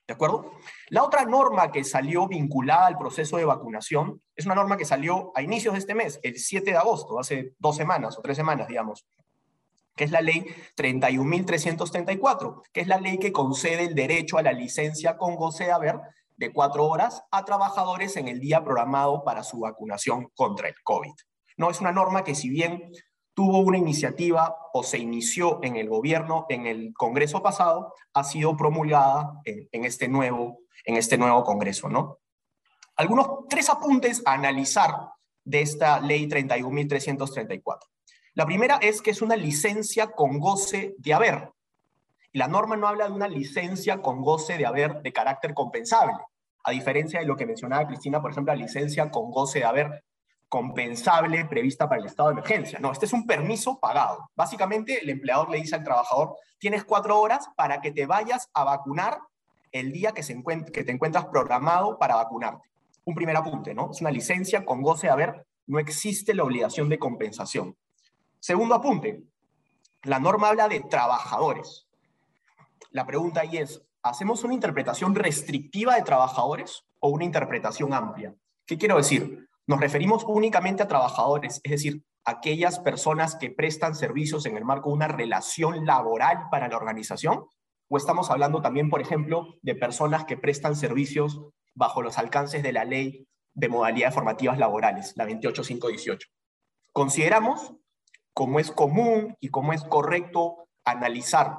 [0.07, 0.53] ¿De acuerdo?
[0.89, 5.33] La otra norma que salió vinculada al proceso de vacunación es una norma que salió
[5.35, 8.69] a inicios de este mes, el 7 de agosto, hace dos semanas o tres semanas,
[8.69, 9.07] digamos,
[9.95, 10.47] que es la ley
[10.79, 15.73] 31.334, que es la ley que concede el derecho a la licencia con goce de
[15.73, 16.01] haber
[16.39, 21.13] de cuatro horas a trabajadores en el día programado para su vacunación contra el COVID.
[21.59, 22.93] No es una norma que si bien
[23.37, 28.57] tuvo una iniciativa o se inició en el gobierno, en el Congreso pasado, ha sido
[28.57, 31.91] promulgada en, este, nuevo, en este nuevo Congreso.
[31.91, 32.19] ¿no?
[32.97, 35.11] Algunos tres apuntes a analizar
[35.45, 37.79] de esta ley 31.334.
[38.33, 41.51] La primera es que es una licencia con goce de haber
[42.37, 46.13] la norma no habla de una licencia con goce de haber de carácter compensable,
[46.65, 50.05] a diferencia de lo que mencionaba Cristina, por ejemplo, la licencia con goce de haber
[50.49, 52.79] compensable prevista para el estado de emergencia.
[52.79, 54.31] No, este es un permiso pagado.
[54.37, 58.65] Básicamente, el empleador le dice al trabajador, tienes cuatro horas para que te vayas a
[58.65, 59.19] vacunar
[59.73, 62.69] el día que, se que te encuentras programado para vacunarte.
[63.05, 63.91] Un primer apunte, ¿no?
[63.91, 67.77] Es una licencia con goce de haber, no existe la obligación de compensación.
[68.41, 69.23] Segundo apunte,
[70.03, 71.87] la norma habla de trabajadores
[72.97, 78.35] la pregunta ahí es, ¿hacemos una interpretación restrictiva de trabajadores o una interpretación amplia?
[78.65, 79.46] ¿Qué quiero decir?
[79.67, 84.91] ¿Nos referimos únicamente a trabajadores, es decir, aquellas personas que prestan servicios en el marco
[84.91, 87.47] de una relación laboral para la organización?
[87.89, 91.41] ¿O estamos hablando también, por ejemplo, de personas que prestan servicios
[91.75, 96.29] bajo los alcances de la ley de modalidades formativas laborales, la 28518?
[96.93, 97.75] Consideramos,
[98.33, 101.57] como es común y como es correcto analizar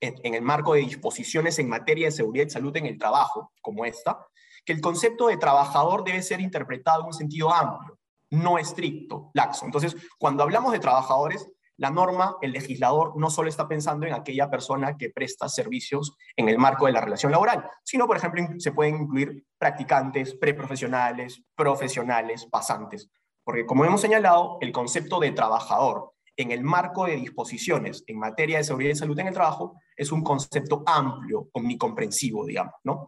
[0.00, 3.84] en, el marco de disposiciones en materia de seguridad y salud en el trabajo, como
[3.84, 4.26] esta,
[4.64, 7.98] que el concepto de trabajador debe ser interpretado en un sentido amplio,
[8.30, 9.64] no estricto, laxo.
[9.64, 11.46] Entonces, cuando hablamos de trabajadores,
[11.80, 16.50] la norma, el legislador no solo está pensando en aquella persona que presta servicios en
[16.50, 22.46] el marco de la relación laboral, sino, por ejemplo, se pueden incluir practicantes, preprofesionales, profesionales,
[22.50, 23.10] pasantes.
[23.42, 28.58] Porque, como hemos señalado, el concepto de trabajador en el marco de disposiciones en materia
[28.58, 33.06] de seguridad y salud en el trabajo es un concepto amplio, omnicomprensivo, digamos, ¿no?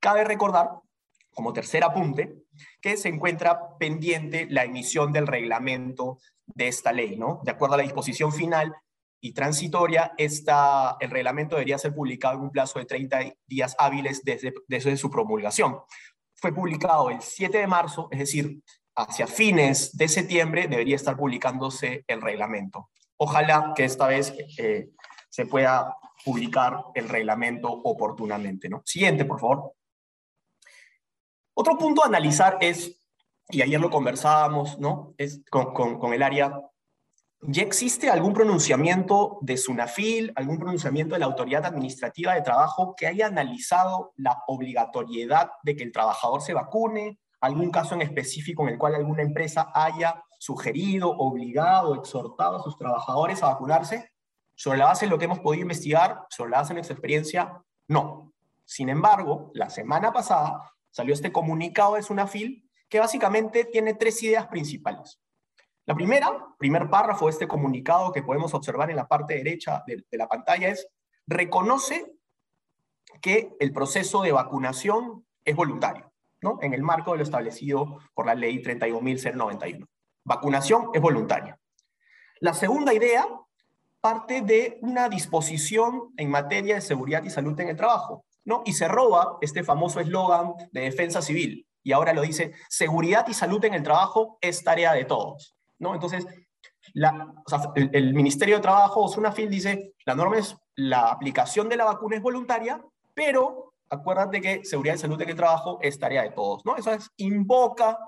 [0.00, 0.70] Cabe recordar,
[1.34, 2.34] como tercer apunte,
[2.80, 7.40] que se encuentra pendiente la emisión del reglamento de esta ley, ¿no?
[7.44, 8.74] De acuerdo a la disposición final
[9.20, 14.22] y transitoria, esta, el reglamento debería ser publicado en un plazo de 30 días hábiles
[14.24, 15.78] desde, desde su promulgación.
[16.34, 18.60] Fue publicado el 7 de marzo, es decir,
[18.96, 22.90] hacia fines de septiembre debería estar publicándose el reglamento.
[23.16, 24.90] Ojalá que esta vez eh,
[25.30, 28.68] se pueda publicar el reglamento oportunamente.
[28.68, 28.82] ¿no?
[28.84, 29.72] Siguiente, por favor.
[31.54, 32.98] Otro punto a analizar es
[33.48, 35.14] y ayer lo conversábamos, ¿no?
[35.18, 36.52] Es con, con, con el área
[37.44, 43.08] ¿Ya existe algún pronunciamiento de SUNAFIL, algún pronunciamiento de la Autoridad Administrativa de Trabajo que
[43.08, 47.18] haya analizado la obligatoriedad de que el trabajador se vacune?
[47.40, 52.78] ¿Algún caso en específico en el cual alguna empresa haya sugerido, obligado, exhortado a sus
[52.78, 54.12] trabajadores a vacunarse?
[54.54, 57.60] Sobre la base de lo que hemos podido investigar, sobre la base de nuestra experiencia,
[57.88, 58.32] no.
[58.64, 60.62] Sin embargo, la semana pasada
[60.92, 65.18] salió este comunicado de SUNAFIL que básicamente tiene tres ideas principales.
[65.84, 70.04] La primera, primer párrafo de este comunicado que podemos observar en la parte derecha de,
[70.12, 70.86] la pantalla es,
[71.26, 72.12] reconoce
[73.20, 76.58] que el proceso de vacunación es voluntario, ¿no?
[76.62, 79.88] En el marco de lo establecido por la ley 31.091.
[80.24, 81.58] Vacunación es voluntaria.
[82.38, 83.26] La segunda idea
[84.00, 88.62] parte de una disposición en materia de seguridad y salud en el trabajo, ¿no?
[88.64, 93.34] Y se roba este famoso eslogan de defensa civil, y ahora lo dice, seguridad y
[93.34, 95.56] salud en el trabajo es tarea de todos.
[95.80, 96.26] Entonces,
[97.74, 102.22] el, Ministerio de Trabajo, Sunafil, dice, la norma es, la aplicación de la vacuna es
[102.22, 102.80] voluntaria,
[103.14, 106.76] pero acuérdate que seguridad y salud en el trabajo es tarea de todos, ¿no?
[106.76, 107.98] Eso es, invoca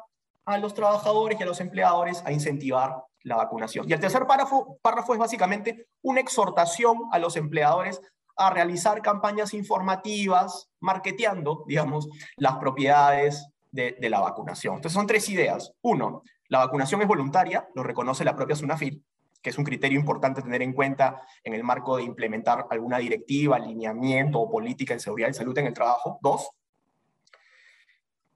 [0.45, 3.89] a los trabajadores y a los empleadores a incentivar la vacunación.
[3.89, 8.01] Y el tercer párrafo, párrafo es básicamente una exhortación a los empleadores
[8.37, 14.77] a realizar campañas informativas, marketeando, digamos, las propiedades de, la vacunación.
[14.77, 15.73] Entonces son tres ideas.
[15.83, 19.05] Uno, la vacunación es voluntaria, lo reconoce la propia SUNAFIL,
[19.43, 23.57] que es un criterio importante tener en cuenta en el marco de implementar alguna directiva,
[23.57, 26.19] alineamiento o política de seguridad y salud en el trabajo.
[26.23, 26.49] Dos.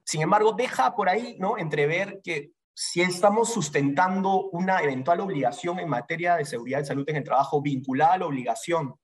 [0.05, 1.59] Sin embargo, deja por ahí ¿no?
[1.59, 7.17] entrever que si estamos sustentando una eventual obligación en materia de seguridad y salud en
[7.17, 8.95] el trabajo vinculada a la obligación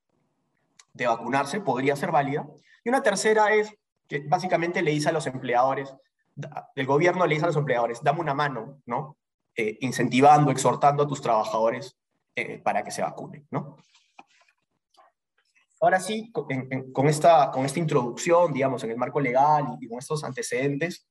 [0.94, 2.46] de vacunarse, podría ser válida.
[2.82, 3.74] Y una tercera es
[4.08, 5.94] que básicamente le dice a los empleadores,
[6.74, 9.18] el gobierno le dice a los empleadores, dame una mano, ¿no?
[9.56, 11.96] Eh, incentivando, exhortando a tus trabajadores
[12.34, 13.76] eh, para que se vacunen, ¿no?
[15.80, 20.24] Ahora sí, con, esta, con esta introducción, digamos, en el marco legal y, con estos
[20.24, 21.06] antecedentes,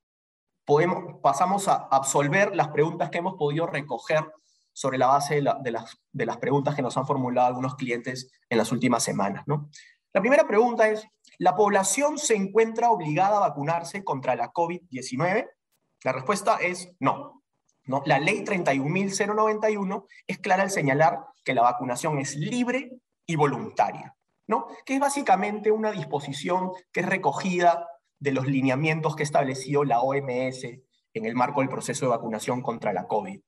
[0.66, 4.26] podemos, pasamos a absolver las preguntas que hemos podido recoger
[4.74, 5.72] sobre la base de,
[6.26, 9.70] las, preguntas que nos han formulado algunos clientes en las últimas semanas, ¿no?
[10.12, 11.08] La primera pregunta es,
[11.40, 15.50] ¿La población se encuentra obligada a vacunarse contra la COVID-19?
[16.04, 17.42] La respuesta es no.
[18.06, 22.94] La ley 31.091 es clara al señalar que la vacunación es libre
[23.26, 24.16] y voluntaria,
[24.48, 24.68] ¿no?
[24.86, 27.88] que es básicamente una disposición que es recogida
[28.20, 30.64] de los lineamientos que estableció la OMS
[31.14, 33.42] en el marco del proceso de vacunación contra la COVID.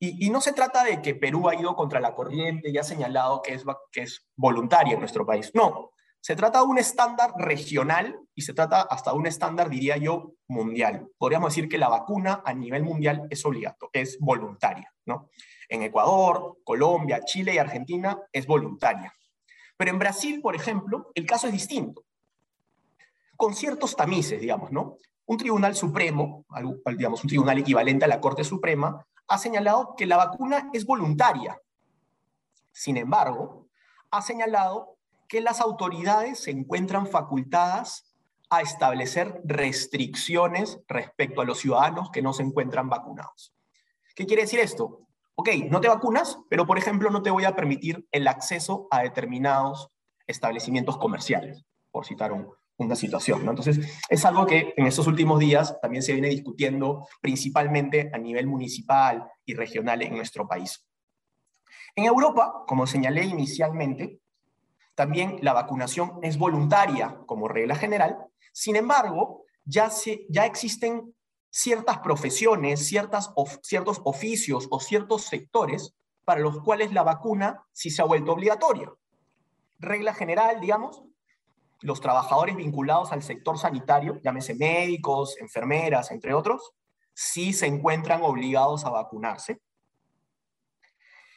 [0.00, 3.42] Y, no se trata de que Perú ha ido contra la corriente y ha señalado
[3.42, 5.50] que es, que es voluntaria en nuestro país.
[5.54, 5.90] No,
[6.20, 10.34] se trata de un estándar regional y se trata hasta de un estándar, diría yo,
[10.46, 11.08] mundial.
[11.18, 14.92] Podríamos decir que la vacuna a nivel mundial es obligatoria, es voluntaria.
[15.06, 15.30] ¿no?
[15.68, 19.12] En Ecuador, Colombia, Chile y Argentina es voluntaria.
[19.76, 22.04] Pero en Brasil, por ejemplo, el caso es distinto.
[23.36, 24.96] Con ciertos tamices, digamos, ¿no?
[25.26, 26.44] Un tribunal supremo,
[26.96, 31.60] digamos, un tribunal equivalente a la Corte Suprema, ha señalado que la vacuna es voluntaria.
[32.72, 33.68] Sin embargo,
[34.10, 34.96] ha señalado
[35.28, 38.16] que las autoridades se encuentran facultadas
[38.50, 43.54] a establecer restricciones respecto a los ciudadanos que no se encuentran vacunados.
[44.14, 45.02] ¿Qué quiere decir esto?
[45.34, 49.02] Ok, no te vacunas, pero por ejemplo no te voy a permitir el acceso a
[49.02, 49.90] determinados
[50.26, 52.32] establecimientos comerciales, por citar
[52.78, 53.46] una situación.
[53.48, 58.46] Entonces, es algo que en estos últimos días también se viene discutiendo principalmente a nivel
[58.46, 60.86] municipal y regional en nuestro país.
[61.94, 64.20] En Europa, como señalé inicialmente,
[64.94, 68.16] también la vacunación es voluntaria como regla general.
[68.52, 71.14] Sin embargo, ya, se, ya existen
[71.50, 73.32] ciertas profesiones, ciertos
[74.04, 78.92] oficios o ciertos sectores para los cuales la vacuna sí se ha vuelto obligatoria.
[79.78, 81.02] Regla general, digamos,
[81.80, 86.72] los trabajadores vinculados al sector sanitario, llámese médicos, enfermeras, entre otros,
[87.14, 89.60] sí se encuentran obligados a vacunarse.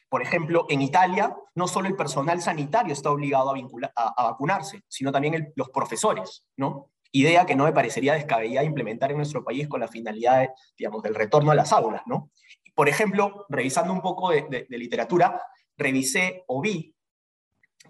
[0.10, 3.54] Por ejemplo, en Italia, no solo el personal sanitario está obligado
[3.96, 6.90] a, vacunarse, sino también los profesores, ¿no?
[7.14, 11.16] Idea que no me parecería descabellada implementar en nuestro país con la finalidad, digamos, del
[11.16, 12.30] retorno a las aulas, ¿no?
[12.76, 15.42] Por ejemplo, revisando un poco de, literatura,
[15.78, 16.94] revisé o vi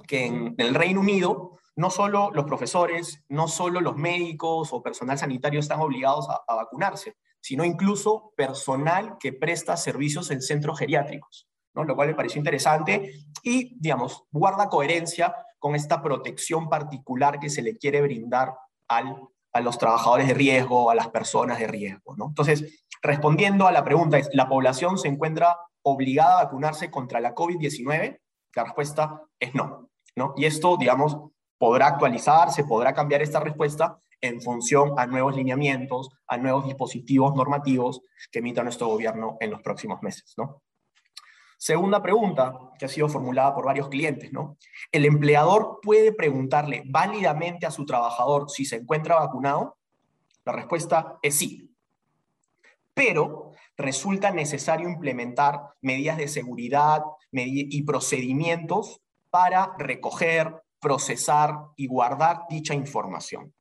[0.08, 5.18] que en, el Reino Unido no solo los profesores, no solo los médicos o personal
[5.18, 11.96] sanitario están obligados a, vacunarse, sino incluso personal que presta servicios en centros geriátricos lo
[11.96, 13.14] cual me pareció interesante
[13.44, 18.54] y, digamos, guarda coherencia con esta protección particular que se le quiere brindar
[18.88, 19.16] al,
[19.54, 22.16] a los trabajadores de riesgo, a las personas de riesgo.
[22.18, 22.28] ¿no?
[22.28, 28.20] Entonces, respondiendo a la pregunta, ¿la población se encuentra obligada a vacunarse contra la COVID-19?
[28.56, 30.34] La respuesta es no, no.
[30.36, 31.18] Y esto, digamos,
[31.62, 38.02] podrá actualizarse, podrá cambiar esta respuesta en función a nuevos lineamientos, a nuevos dispositivos normativos
[38.32, 40.64] que emita nuestro gobierno en los próximos meses, ¿no?
[41.60, 44.58] Segunda pregunta que ha sido formulada por varios clientes, ¿no?
[44.92, 49.78] ¿El empleador puede preguntarle válidamente a su trabajador si se encuentra vacunado?
[50.44, 51.72] La respuesta es sí.
[52.96, 59.00] Pero resulta necesario implementar medidas de seguridad y procedimientos
[59.30, 63.54] para recoger, procesar y guardar dicha información.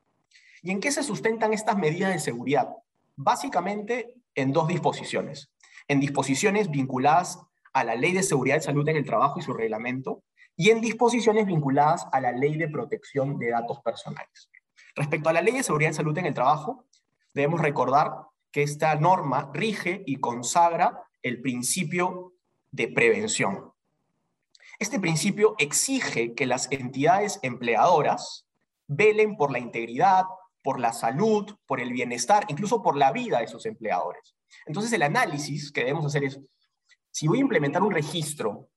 [0.61, 2.69] ¿Y en qué se sustentan estas medidas de seguridad?
[3.15, 5.51] Básicamente en dos disposiciones.
[5.87, 7.39] En disposiciones vinculadas
[7.73, 10.23] a la Ley de Seguridad y Salud en el Trabajo y su reglamento,
[10.57, 14.49] y en disposiciones vinculadas a la Ley de Protección de Datos Personales.
[14.95, 16.85] Respecto a la Ley de Seguridad y Salud en el Trabajo,
[17.33, 18.11] debemos recordar
[18.51, 22.33] que esta norma rige y consagra el principio
[22.71, 23.71] de prevención.
[24.81, 28.47] Este principio exige que las entidades empleadoras
[28.87, 30.23] velen por la integridad,
[30.63, 34.35] por la salud, por el bienestar, incluso por la vida de sus empleadores.
[34.65, 36.39] Entonces el análisis que debemos hacer es,
[37.11, 38.69] si voy a implementar un registro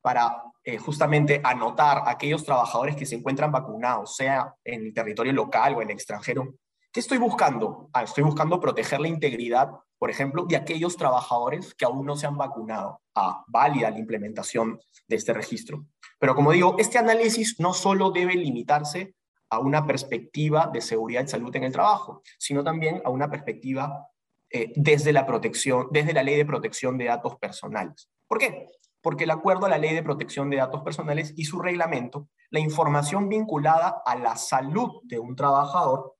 [0.00, 5.32] para eh, justamente anotar a aquellos trabajadores que se encuentran vacunados, sea en el territorio
[5.32, 6.56] local o en el extranjero,
[6.90, 7.88] ¿qué estoy buscando?
[7.92, 9.70] Ah, estoy buscando proteger la integridad,
[10.02, 13.00] por ejemplo, de aquellos trabajadores que aún no se han vacunado.
[13.14, 15.86] Ah, válida la implementación de este registro.
[16.18, 19.14] Pero como digo, este análisis no solo debe limitarse
[19.48, 24.08] a una perspectiva de seguridad y salud en el trabajo, sino también a una perspectiva
[24.50, 28.10] eh, desde la protección, desde la ley de protección de datos personales.
[28.26, 28.66] ¿Por qué?
[29.00, 32.58] Porque el acuerdo a la ley de protección de datos personales y su reglamento, la
[32.58, 36.16] información vinculada a la salud de un trabajador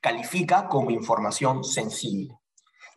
[0.00, 2.38] califica como información sensible.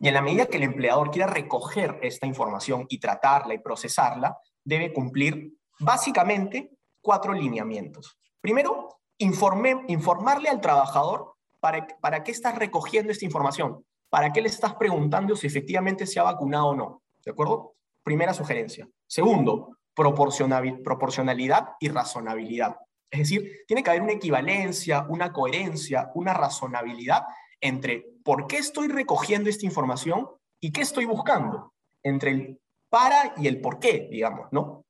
[0.00, 4.36] Y en la medida que el empleador quiera recoger esta información y tratarla y procesarla,
[4.64, 6.70] debe cumplir básicamente
[7.00, 8.18] cuatro lineamientos.
[8.40, 13.84] Primero, informarle al trabajador para, para qué estás recogiendo esta información.
[14.08, 17.02] ¿para qué le estás preguntando si efectivamente se ha vacunado o no?
[17.24, 17.74] ¿De acuerdo?
[18.02, 18.88] Primera sugerencia.
[19.06, 22.76] Segundo, proporcionalidad y razonabilidad.
[23.10, 27.22] Es decir, tiene que haber una equivalencia, una coherencia, una razonabilidad
[27.60, 30.28] entre por qué estoy recogiendo esta información
[30.60, 34.84] y qué estoy buscando, entre el para y el por qué, digamos, ¿no?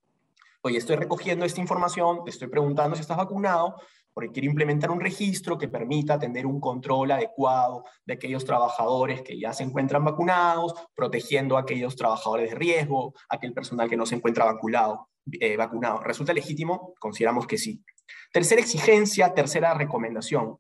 [0.62, 3.76] Oye, estoy recogiendo esta información, te estoy preguntando si estás vacunado,
[4.12, 9.38] porque quiere implementar un registro que permita tener un control adecuado de aquellos trabajadores que
[9.38, 14.16] ya se encuentran vacunados, protegiendo a aquellos trabajadores de riesgo, aquel personal que no se
[14.16, 15.08] encuentra vacunado.
[15.40, 16.00] Eh, vacunado.
[16.00, 16.94] ¿Resulta legítimo?
[16.98, 17.84] Consideramos que sí.
[18.32, 20.58] Tercera exigencia, tercera recomendación,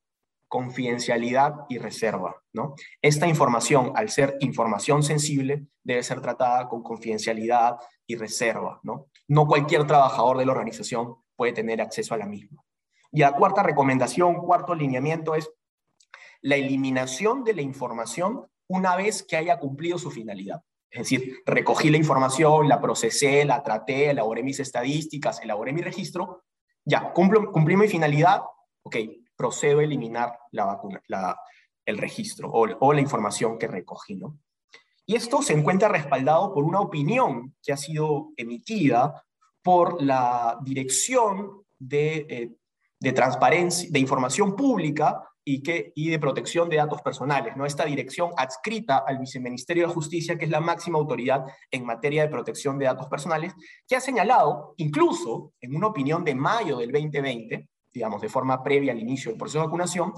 [0.48, 2.42] confidencialidad y reserva.
[2.52, 2.74] ¿no?
[3.00, 7.76] Esta información, al ser información sensible, debe ser tratada con confidencialidad
[8.06, 8.80] y reserva.
[8.82, 9.06] ¿no?
[9.28, 12.64] no cualquier trabajador de la organización puede tener acceso a la misma.
[13.12, 15.50] Y la cuarta recomendación, cuarto lineamiento es
[16.40, 20.62] la eliminación de la información una vez que haya cumplido su finalidad.
[20.90, 26.44] Es decir, recogí la información, la procesé, la traté, elaboré mis estadísticas, elaboré mi registro,
[26.84, 28.42] ya, cumplo, cumplí mi finalidad,
[28.82, 28.96] ok,
[29.38, 31.36] procedo a eliminar la
[31.88, 34.14] el registro o, la información que recogí.
[34.14, 34.38] ¿no?
[35.06, 39.24] Y esto se encuentra respaldado por una opinión que ha sido emitida
[39.62, 42.56] por la Dirección de
[43.00, 47.64] eh, transparencia, de información pública y de protección de datos personales, ¿no?
[47.64, 52.28] Esta dirección adscrita al Viceministerio de Justicia, que es la máxima autoridad en materia de
[52.28, 53.54] protección de datos personales,
[53.86, 58.92] que ha señalado, incluso en una opinión de mayo del 2020, digamos, de forma previa
[58.92, 60.12] al inicio del proceso de vacunación,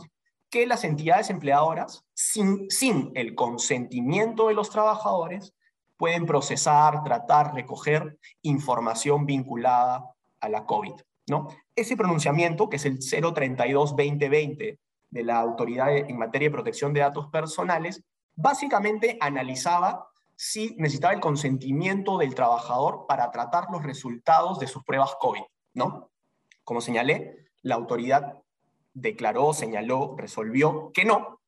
[0.51, 5.55] que las entidades empleadoras, sin, sin el consentimiento de los trabajadores,
[5.97, 10.05] pueden procesar, tratar, recoger información vinculada
[10.41, 10.95] a la COVID.
[11.29, 11.49] ¿no?
[11.77, 14.79] Ese pronunciamiento, que es el 032-2020
[15.11, 18.03] de la Autoridad en materia de protección de datos personales,
[18.35, 25.15] básicamente analizaba si necesitaba el consentimiento del trabajador para tratar los resultados de sus pruebas
[25.21, 25.43] COVID,
[25.75, 26.11] ¿no?
[26.65, 28.39] Como señalé, la autoridad
[28.95, 31.41] declaró, señaló, resolvió que no.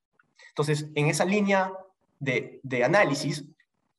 [0.48, 1.72] Entonces, en esa línea
[2.18, 3.44] de, análisis,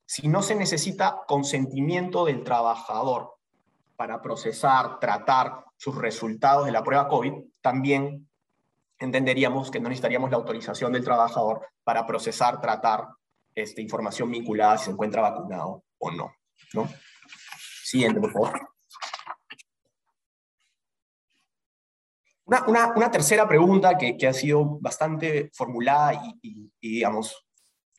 [0.06, 3.36] si no se necesita consentimiento del trabajador
[3.96, 8.30] para procesar, tratar sus resultados de la prueba COVID, también
[9.00, 13.08] entenderíamos que no necesitaríamos la autorización del trabajador para procesar, tratar
[13.56, 16.34] esta información vinculada si se encuentra vacunado o no.
[16.74, 16.90] ¿no?
[17.84, 18.73] Siguiente, por favor.
[22.46, 27.46] Una, tercera pregunta que, ha sido bastante formulada y, digamos,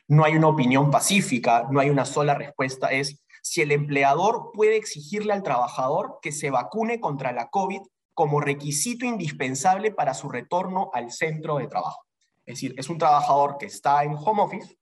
[0.06, 4.76] no hay una opinión pacífica, no hay una sola respuesta, es si el empleador puede
[4.76, 7.80] exigirle al trabajador que se vacune contra la COVID
[8.12, 12.04] como requisito indispensable para su retorno al centro de trabajo.
[12.46, 14.78] Es decir, es un trabajador que está en home office,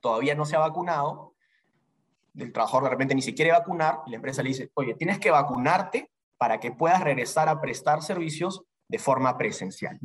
[0.00, 1.34] todavía no se ha vacunado,
[2.34, 5.18] el trabajador de repente ni se quiere vacunar, y la empresa le dice, oye, tienes
[5.18, 6.07] que vacunarte
[6.38, 9.98] para que puedas regresar a prestar servicios de forma presencial.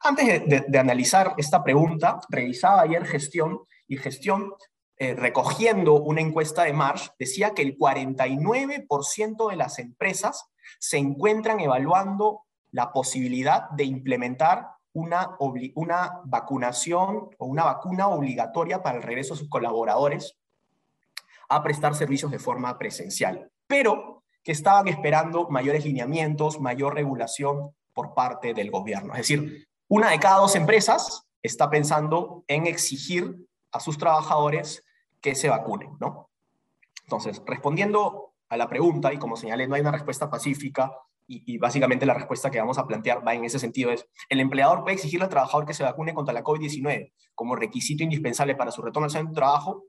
[0.00, 4.52] Antes de, analizar esta pregunta, revisaba ayer gestión y gestión,
[4.98, 11.60] eh, recogiendo una encuesta de Marsh, decía que el 49% de las empresas se encuentran
[11.60, 15.36] evaluando la posibilidad de implementar una,
[15.74, 20.36] una vacunación o una vacuna obligatoria para el regreso de sus colaboradores
[21.48, 24.15] a prestar servicios de forma presencial, pero
[24.46, 29.12] que estaban esperando mayores lineamientos, mayor regulación por parte del gobierno.
[29.14, 33.34] Es decir, una de cada dos empresas está pensando en exigir
[33.72, 34.84] a sus trabajadores
[35.20, 36.30] que se vacunen, ¿no?
[37.02, 40.92] Entonces, respondiendo a la pregunta, y como señalé, no hay una respuesta pacífica,
[41.26, 44.84] y, básicamente la respuesta que vamos a plantear va en ese sentido, es, el empleador
[44.84, 48.80] puede exigirle al trabajador que se vacune contra la COVID-19 como requisito indispensable para su
[48.80, 49.82] retorno al centro de trabajo.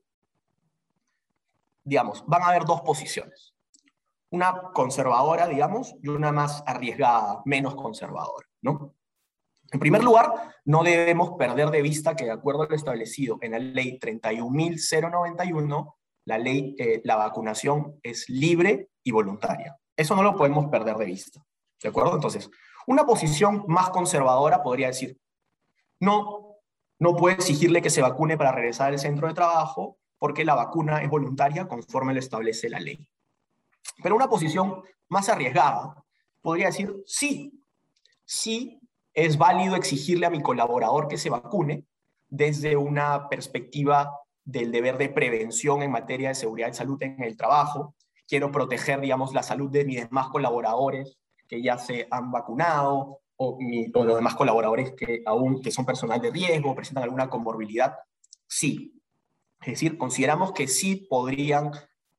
[1.83, 3.53] Digamos, van a haber dos posiciones.
[4.29, 8.93] Una conservadora, digamos, y una más arriesgada, menos conservadora, ¿no?
[9.71, 10.33] En primer lugar,
[10.65, 15.95] no debemos perder de vista que de acuerdo a lo establecido en la ley 31.091,
[16.25, 19.77] la ley, eh, la vacunación es libre y voluntaria.
[19.95, 21.43] Eso no lo podemos perder de vista.
[21.81, 22.15] ¿De acuerdo?
[22.15, 22.49] Entonces,
[22.85, 25.19] una posición más conservadora podría decir,
[25.99, 26.57] no,
[26.99, 31.01] no puede exigirle que se vacune para regresar al centro de trabajo porque la vacuna
[31.01, 33.07] es voluntaria conforme lo establece la ley.
[34.01, 36.03] Pero una posición más arriesgada
[36.41, 37.63] podría decir, sí,
[38.25, 38.79] sí
[39.13, 41.85] es válido exigirle a mi colaborador que se vacune
[42.29, 44.11] desde una perspectiva
[44.43, 47.95] del deber de prevención en materia de seguridad y salud en el trabajo.
[48.27, 51.17] Quiero proteger, digamos, la salud de mis demás colaboradores
[51.47, 53.57] que ya se han vacunado o,
[53.93, 57.95] los demás colaboradores que aún que son personal de riesgo, presentan alguna comorbilidad.
[58.47, 59.01] Sí.
[59.61, 61.71] Es decir, consideramos que sí podrían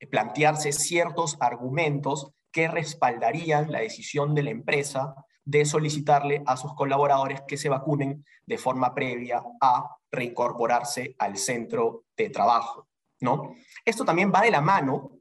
[0.07, 7.41] plantearse ciertos argumentos que respaldarían la decisión de la empresa de solicitarle a sus colaboradores
[7.47, 12.89] que se vacunen de forma previa a reincorporarse al centro de trabajo.
[13.21, 13.55] ¿no?
[13.85, 15.19] Esto también va de la mano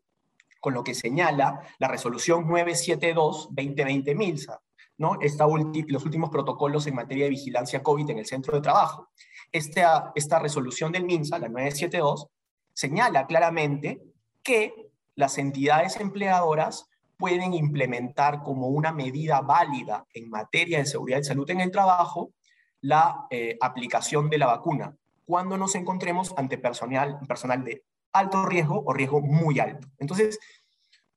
[0.59, 4.61] con lo que señala la resolución 972-2020 MILSA,
[4.97, 5.17] ¿no?
[5.21, 9.09] Esta los últimos protocolos en materia de vigilancia COVID en el centro de trabajo.
[9.51, 12.28] Esta, esta resolución del MINSA, la 972,
[12.73, 14.01] señala claramente
[14.47, 21.25] que las entidades empleadoras pueden implementar como una medida válida en materia de seguridad y
[21.25, 22.31] salud en el trabajo
[22.79, 24.95] la eh, aplicación de la vacuna
[25.25, 27.83] cuando nos encontremos ante personal, personal de
[28.13, 29.89] alto riesgo o riesgo muy alto.
[29.97, 30.39] Entonces,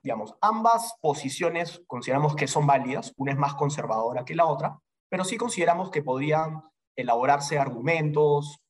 [0.02, 5.22] digamos, ambas posiciones consideramos que son válidas, una es más conservadora que la otra, pero
[5.22, 6.64] sí consideramos que podrían
[6.96, 8.60] elaborarse argumentos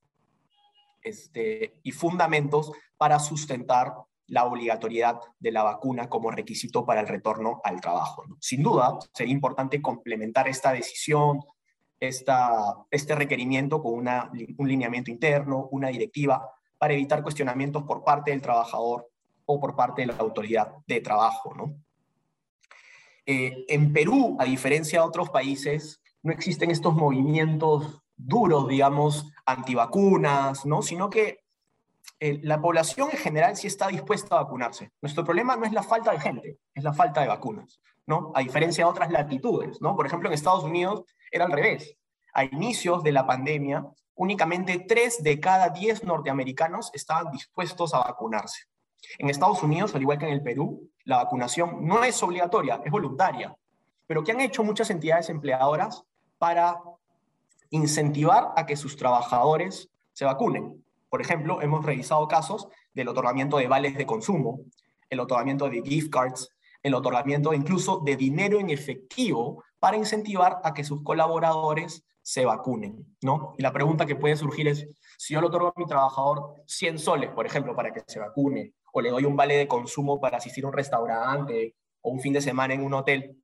[1.00, 3.94] este, y fundamentos para sustentar
[4.30, 8.24] la obligatoriedad de la vacuna como requisito para el retorno al trabajo.
[8.38, 11.40] Sin duda, sería importante complementar esta decisión,
[11.98, 18.30] esta, este requerimiento con una, un lineamiento interno, una directiva, para evitar cuestionamientos por parte
[18.30, 19.10] del trabajador
[19.44, 21.52] o por parte de la autoridad de trabajo.
[21.54, 21.74] ¿no?
[23.26, 30.64] Eh, en Perú, a diferencia de otros países, no existen estos movimientos duros, digamos, antivacunas,
[30.66, 30.82] ¿no?
[30.82, 31.39] sino que
[32.20, 34.92] la población en general sí está dispuesta a vacunarse.
[35.00, 38.30] Nuestro problema no es la falta de gente, es la falta de vacunas, ¿no?
[38.34, 39.96] A diferencia de otras latitudes, ¿no?
[39.96, 41.96] Por ejemplo, en Estados Unidos era al revés.
[42.34, 48.64] A inicios de la pandemia, únicamente 3 de cada 10 norteamericanos estaban dispuestos a vacunarse.
[49.18, 52.92] En Estados Unidos, al igual que en el Perú, la vacunación no es obligatoria, es
[52.92, 53.56] voluntaria.
[54.06, 56.04] Pero ¿qué han hecho muchas entidades empleadoras
[56.36, 56.82] para
[57.70, 60.84] incentivar a que sus trabajadores se vacunen?
[61.10, 64.60] Por ejemplo, hemos revisado casos del otorgamiento de vales de consumo,
[65.10, 66.48] el otorgamiento de gift cards,
[66.82, 73.16] el otorgamiento incluso de dinero en efectivo para incentivar a que sus colaboradores se vacunen,
[73.22, 73.54] ¿no?
[73.58, 74.86] Y la pregunta que puede surgir es,
[75.18, 78.74] si yo le otorgo a mi trabajador 100 soles, por ejemplo, para que se vacune,
[78.92, 82.32] o le doy un vale de consumo para asistir a un restaurante o un fin
[82.32, 83.36] de semana en un hotel,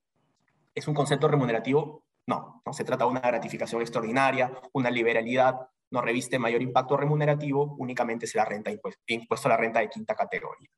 [0.74, 2.04] ¿es un concepto remunerativo?
[2.26, 7.76] No, no se trata de una gratificación extraordinaria, una liberalidad, no reviste mayor impacto remunerativo,
[7.78, 10.70] únicamente se la renta impuesto, a la renta de quinta categoría.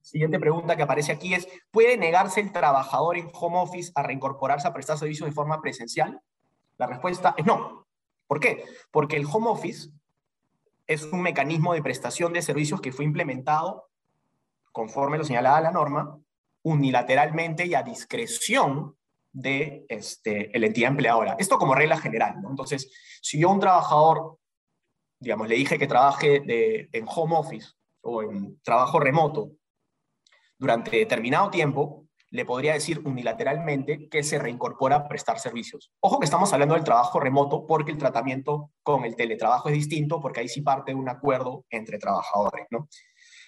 [0.00, 4.66] Siguiente pregunta que aparece aquí es, ¿puede negarse el trabajador en home office a reincorporarse
[4.66, 6.20] a prestar servicios de forma presencial?
[6.78, 7.86] La respuesta es no.
[8.26, 8.64] ¿Por qué?
[8.90, 9.90] Porque el home office
[10.86, 13.88] es un mecanismo de prestación de servicios que fue implementado,
[14.72, 16.18] conforme lo señalaba la norma,
[16.62, 18.96] unilateralmente y a discreción
[19.32, 21.36] de este, la entidad empleadora.
[21.38, 22.36] Esto como regla general.
[22.48, 22.90] Entonces,
[23.22, 24.38] si yo a un trabajador,
[25.18, 27.68] digamos, le dije que trabaje de, en home office
[28.02, 29.52] o en trabajo remoto
[30.58, 35.92] durante determinado tiempo, le podría decir unilateralmente que se reincorpora a prestar servicios.
[36.00, 40.20] Ojo que estamos hablando del trabajo remoto porque el tratamiento con el teletrabajo es distinto,
[40.20, 42.88] porque ahí sí parte de un acuerdo entre trabajadores, ¿no?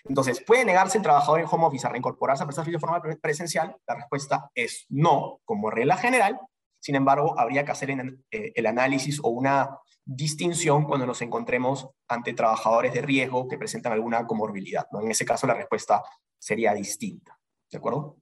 [0.04, 3.76] Entonces, ¿puede negarse el trabajador en home office a reincorporarse a prestar de forma presencial?
[3.86, 6.40] La respuesta es no, como regla general.
[6.80, 12.34] Sin embargo, habría que hacer eh, el análisis o una distinción cuando nos encontremos ante
[12.34, 14.86] trabajadores de riesgo que presentan alguna comorbilidad.
[15.00, 16.02] En ese caso, la respuesta
[16.38, 17.38] sería distinta.
[17.70, 18.16] ¿De acuerdo?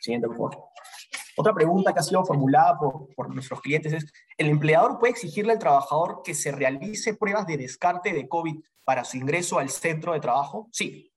[0.00, 0.68] Siguiente, por favor.
[1.38, 5.58] Otra pregunta que ha sido formulada por, nuestros clientes es, ¿el empleador puede exigirle al
[5.58, 10.20] trabajador que se realice pruebas de descarte de COVID para su ingreso al centro de
[10.20, 10.68] trabajo?
[10.72, 11.12] Sí.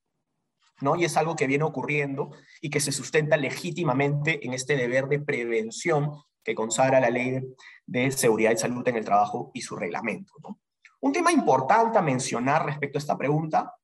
[0.80, 0.96] ¿no?
[0.96, 5.20] Y es algo que viene ocurriendo y que se sustenta legítimamente en este deber de
[5.20, 6.12] prevención
[6.44, 7.56] que consagra la ley de,
[7.86, 10.32] de seguridad y salud en el trabajo y su reglamento.
[10.42, 10.60] ¿no?
[11.00, 13.74] Un tema importante a mencionar respecto a esta pregunta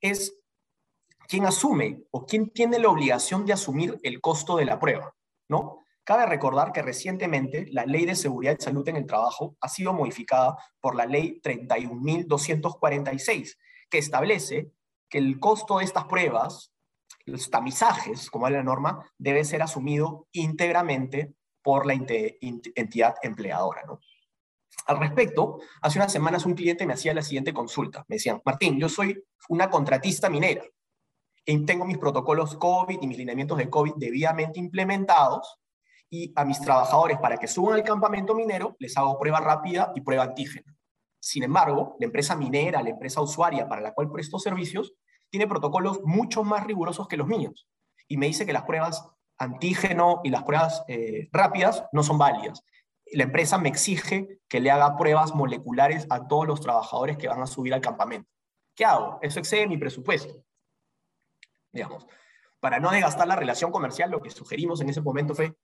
[0.00, 0.34] es
[1.28, 5.14] quién asume o quién tiene la obligación de asumir el costo de la prueba,
[5.48, 5.80] ¿no?
[6.04, 9.94] Cabe recordar que recientemente la Ley de Seguridad y Salud en el Trabajo ha sido
[9.94, 13.56] modificada por la Ley 31.246,
[13.88, 14.70] que establece
[15.08, 16.72] que el costo de estas pruebas,
[17.24, 21.32] los tamizajes, como es la norma, debe ser asumido íntegramente
[21.62, 23.84] por la entidad empleadora.
[23.86, 24.00] ¿no?
[24.86, 28.04] Al respecto, hace unas semanas un cliente me hacía la siguiente consulta.
[28.08, 30.62] Me decían, Martín, yo soy una contratista minera
[31.44, 35.60] tengo mis protocolos COVID y mis lineamientos de COVID debidamente implementados
[36.08, 40.00] y a mis trabajadores para que suban al campamento minero les hago prueba rápida y
[40.00, 40.74] prueba antígena.
[41.20, 44.94] Sin embargo, la empresa minera, la empresa usuaria para la cual presto servicios,
[45.30, 47.66] tiene protocolos mucho más rigurosos que los míos.
[48.08, 49.06] Y me dice que las pruebas
[49.38, 52.62] antígeno y las pruebas eh, rápidas no son válidas.
[53.12, 57.42] La empresa me exige que le haga pruebas moleculares a todos los trabajadores que van
[57.42, 58.30] a subir al campamento.
[58.76, 59.18] ¿Qué hago?
[59.22, 60.43] Eso excede mi presupuesto
[61.74, 62.06] digamos.
[62.60, 65.54] Para no desgastar la relación comercial, lo que sugerimos en ese momento fue,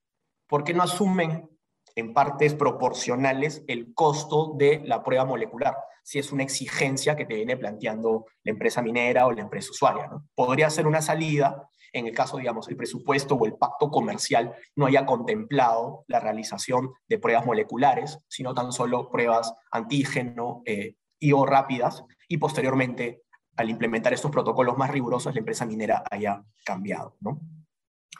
[0.46, 1.48] ¿por qué no asumen
[1.96, 5.76] en partes proporcionales el costo de la prueba molecular?
[6.02, 10.08] Si es una exigencia que te viene planteando la empresa minera o la empresa usuaria.
[10.08, 10.26] ¿no?
[10.34, 14.86] Podría ser una salida en el caso, digamos, el presupuesto o el pacto comercial no
[14.86, 21.44] haya contemplado la realización de pruebas moleculares, sino tan solo pruebas antígeno eh, y o
[21.44, 23.22] rápidas, y posteriormente
[23.60, 27.16] al implementar estos protocolos más rigurosos, la empresa minera haya cambiado.
[27.20, 27.40] ¿no?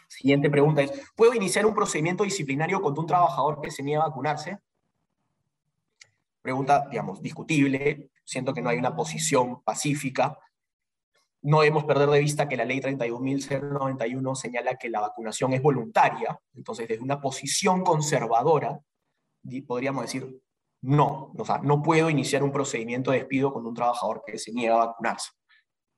[0.09, 4.09] Siguiente pregunta es, ¿puedo iniciar un procedimiento disciplinario contra un trabajador que se niega a
[4.09, 4.59] vacunarse?
[6.43, 8.11] Pregunta, digamos, discutible.
[8.25, 10.39] Siento que no hay una posición pacífica.
[11.43, 16.39] No debemos perder de vista que la ley 31.091 señala que la vacunación es voluntaria.
[16.55, 18.81] Entonces, desde una posición conservadora,
[19.67, 20.41] podríamos decir,
[20.83, 24.75] no, o no puedo iniciar un procedimiento de despido con un trabajador que se niega
[24.75, 25.31] a vacunarse.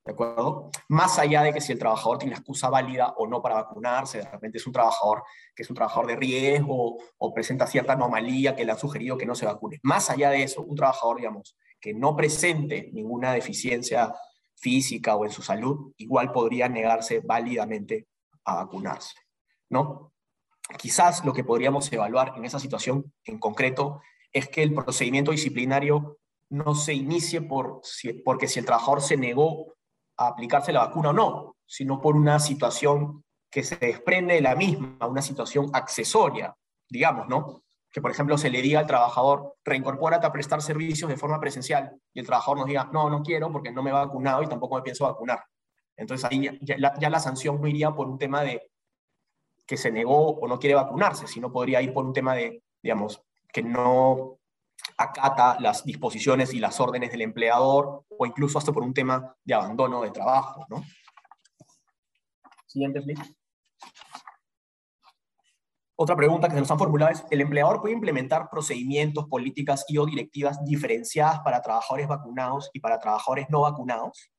[0.05, 0.71] ¿De acuerdo?
[0.89, 4.19] Más allá de que si el trabajador tiene la excusa válida o no para vacunarse,
[4.19, 5.23] de repente es un trabajador
[5.55, 9.27] que es un trabajador de riesgo o presenta cierta anomalía que le ha sugerido que
[9.27, 9.79] no se vacune.
[9.85, 14.13] Más allá de eso, un trabajador, digamos, que no presente ninguna deficiencia
[14.57, 18.09] física o en su salud, igual podría negarse válidamente
[18.45, 19.15] a vacunarse,
[19.71, 20.13] ¿no?
[20.79, 24.01] Quizás lo que podríamos evaluar en esa situación en concreto
[24.33, 26.19] es que el procedimiento disciplinario
[26.49, 27.81] no se inicie por,
[28.25, 29.75] porque si el trabajador se negó
[30.17, 34.55] a aplicarse la vacuna o no, sino por una situación que se desprende de la
[34.55, 36.55] misma, una situación accesoria,
[36.89, 37.63] digamos, ¿no?
[37.91, 41.99] Que, por ejemplo, se le diga al trabajador, reincorpórate a prestar servicios de forma presencial,
[42.13, 44.77] y el trabajador nos diga, no, no quiero porque no me he vacunado y tampoco
[44.77, 45.45] me pienso vacunar.
[45.97, 48.71] Entonces ahí ya, ya la sanción no iría por un tema de
[49.67, 53.23] que se negó o no quiere vacunarse, sino podría ir por un tema de, digamos,
[53.53, 54.39] que no
[54.97, 59.55] acata las disposiciones y las órdenes del empleador o incluso hasta por un tema de
[59.55, 60.67] abandono de trabajo.
[60.69, 60.83] ¿no?
[62.67, 63.35] Siguiente, please.
[65.95, 69.99] Otra pregunta que se nos han formulado es, ¿el empleador puede implementar procedimientos, políticas y
[69.99, 74.33] o directivas diferenciadas para trabajadores vacunados y para trabajadores no vacunados?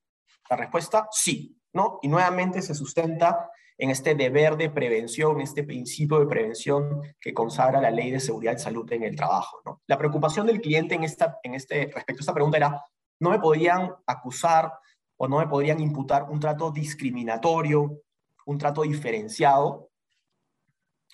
[0.49, 1.57] La respuesta, sí.
[1.72, 1.99] ¿no?
[2.01, 7.82] Y nuevamente se sustenta en este deber de prevención, este principio de prevención que consagra
[7.82, 9.61] la ley de seguridad y salud en el trabajo.
[9.65, 9.82] ¿no?
[9.88, 12.84] La preocupación del cliente en, esta, en este, respecto a esta pregunta era,
[13.19, 14.74] no me podían acusar
[15.17, 18.01] o no me podrían imputar un trato discriminatorio,
[18.45, 19.89] un trato diferenciado,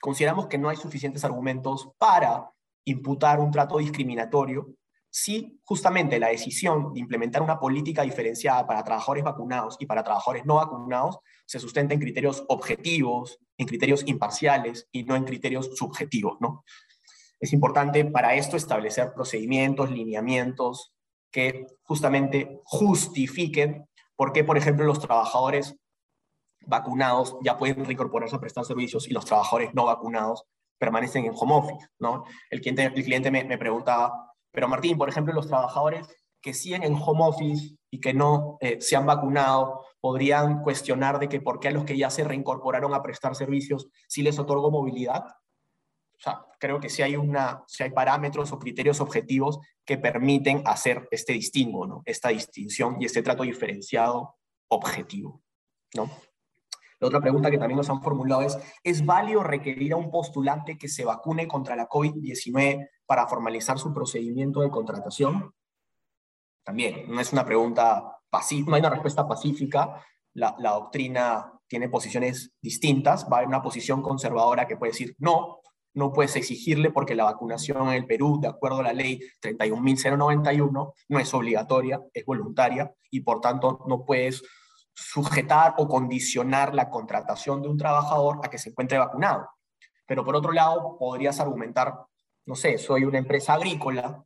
[0.01, 2.49] consideramos que no hay suficientes argumentos para
[2.85, 4.73] imputar un trato discriminatorio
[5.09, 10.45] si justamente la decisión de implementar una política diferenciada para trabajadores vacunados y para trabajadores
[10.45, 16.37] no vacunados se sustenta en criterios objetivos, en criterios imparciales y no en criterios subjetivos.
[16.39, 16.63] ¿no?
[17.39, 20.93] Es importante para esto establecer procedimientos, lineamientos
[21.31, 25.75] que justamente justifiquen por qué, por ejemplo, los trabajadores
[26.65, 30.43] vacunados ya pueden reincorporarse a prestar servicios y los trabajadores no vacunados
[30.77, 31.87] permanecen en home office.
[31.99, 32.25] ¿no?
[32.49, 34.28] El cliente, el cliente me, me preguntaba,
[34.59, 36.05] pero Martín, por ejemplo, los trabajadores
[36.41, 41.29] que siguen en home office y que no eh, se han vacunado podrían cuestionar de
[41.29, 44.69] que por qué a los que ya se reincorporaron a prestar servicios sí les otorgo
[44.69, 45.23] movilidad.
[45.23, 50.61] O sea, creo que sí hay, una, si hay parámetros o criterios objetivos que permiten
[50.65, 52.01] hacer este distingo, ¿no?
[52.03, 54.35] esta distinción y este trato diferenciado
[54.67, 55.41] objetivo.
[55.95, 56.11] ¿no?
[56.99, 60.77] La otra pregunta que también nos han formulado es, ¿es válido requerir a un postulante
[60.77, 65.53] que se vacune contra la COVID-19 para formalizar su procedimiento de contratación?
[66.63, 70.03] También, no es una pregunta pacífica, no hay una respuesta pacífica.
[70.33, 73.25] La, la doctrina tiene posiciones distintas.
[73.25, 75.61] Va a haber una posición conservadora que puede decir no,
[75.93, 80.93] no puedes exigirle porque la vacunación en el Perú, de acuerdo a la ley 31.091,
[81.07, 84.43] no es obligatoria, es voluntaria y por tanto no puedes
[84.99, 89.49] sujetar o condicionar la contratación de un trabajador a que se encuentre vacunado.
[90.05, 91.95] Pero por otro lado, podrías argumentar,
[92.45, 94.23] no sé, soy una empresa agrícola,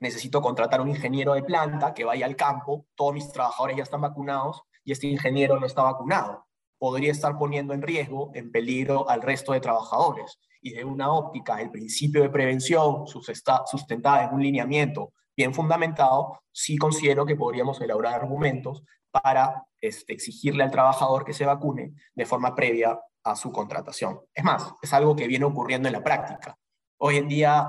[0.00, 4.00] necesito contratar un ingeniero de planta que vaya al campo, todos mis trabajadores ya están
[4.00, 6.46] vacunados y este ingeniero no está vacunado.
[6.78, 10.38] Podría estar poniendo en riesgo, en peligro al resto de trabajadores.
[10.62, 16.76] Y de una óptica, el principio de prevención sustentada en un lineamiento bien fundamentado, sí
[16.76, 22.54] considero que podríamos elaborar argumentos para este, exigirle al trabajador que se vacune de forma
[22.54, 24.20] previa a su contratación.
[24.34, 26.56] Es más, es algo que viene ocurriendo en la práctica.
[26.98, 27.68] Hoy en día,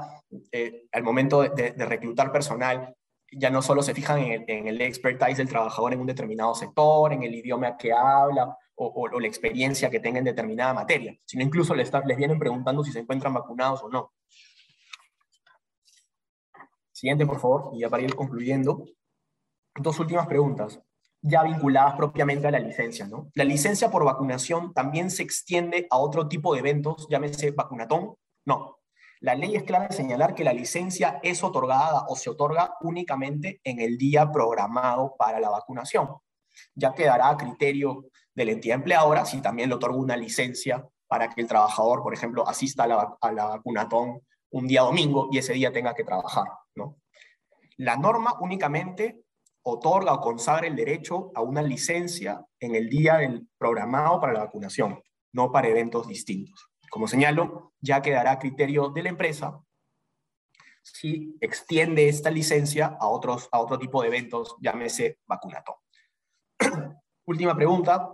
[0.51, 2.95] eh, al momento de, reclutar personal,
[3.31, 7.23] ya no solo se fijan en el, expertise del trabajador en un determinado sector, en
[7.23, 11.91] el idioma que habla o, la experiencia que tenga en determinada materia, sino incluso les,
[12.05, 14.11] les vienen preguntando si se encuentran vacunados o no.
[16.91, 18.83] Siguiente, por favor, y ya para ir concluyendo.
[19.75, 20.81] Dos últimas preguntas
[21.21, 23.07] ya vinculadas propiamente a la licencia.
[23.07, 23.29] ¿no?
[23.35, 28.15] La licencia por vacunación también se extiende a otro tipo de eventos, llámese vacunatón.
[28.45, 28.77] No.
[29.19, 33.61] La ley es clara en señalar que la licencia es otorgada o se otorga únicamente
[33.63, 36.09] en el día programado para la vacunación.
[36.73, 41.29] Ya quedará a criterio de la entidad empleadora si también le otorga una licencia para
[41.29, 45.37] que el trabajador, por ejemplo, asista a la, a la vacunatón un día domingo y
[45.37, 46.47] ese día tenga que trabajar.
[46.75, 46.97] ¿no?
[47.77, 49.20] La norma únicamente
[49.63, 54.45] otorga o consagra el derecho a una licencia en el día del programado para la
[54.45, 55.01] vacunación,
[55.33, 56.69] no para eventos distintos.
[56.89, 59.61] Como señalo, ya quedará a criterio de la empresa
[60.83, 65.77] si extiende esta licencia a, otros, a otro tipo de eventos, llámese vacunato.
[67.25, 68.09] Última pregunta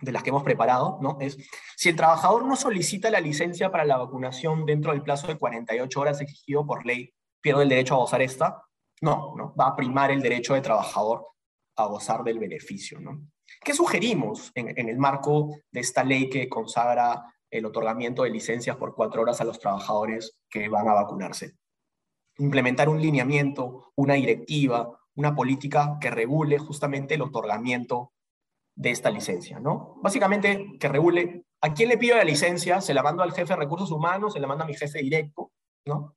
[0.00, 1.18] de las que hemos preparado, ¿no?
[1.20, 1.36] Es,
[1.76, 6.00] si el trabajador no solicita la licencia para la vacunación dentro del plazo de 48
[6.00, 8.62] horas exigido por ley, pierde el derecho a gozar esta.
[9.02, 11.26] No, no, va a primar el derecho de trabajador
[11.76, 13.00] a gozar del beneficio.
[13.00, 13.28] ¿no?
[13.62, 18.94] ¿Qué sugerimos en, el marco de esta ley que consagra el otorgamiento de licencias por
[18.94, 21.56] cuatro horas a los trabajadores que van a vacunarse?
[22.38, 28.12] Implementar un lineamiento, una directiva, una política que regule justamente el otorgamiento
[28.74, 29.98] de esta licencia, ¿no?
[30.02, 33.56] Básicamente que regule a quién le pido la licencia, se la mando al jefe de
[33.56, 35.52] recursos humanos, se la manda a mi jefe directo,
[35.86, 36.16] ¿no?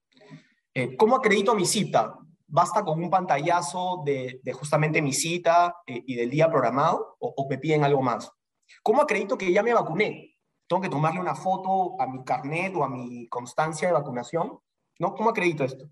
[0.74, 2.20] Eh, ¿Cómo acredito mi cita?
[2.52, 7.60] ¿Basta con un pantallazo de, justamente mi cita eh, y del día programado o, me
[7.60, 8.32] piden algo más?
[8.82, 10.36] ¿Cómo acredito que ya me vacuné?
[10.68, 14.60] ¿Tengo que tomarle una foto a mi carnet o a mi constancia de vacunación?
[14.98, 15.14] ¿No?
[15.14, 15.88] ¿Cómo acredito esto?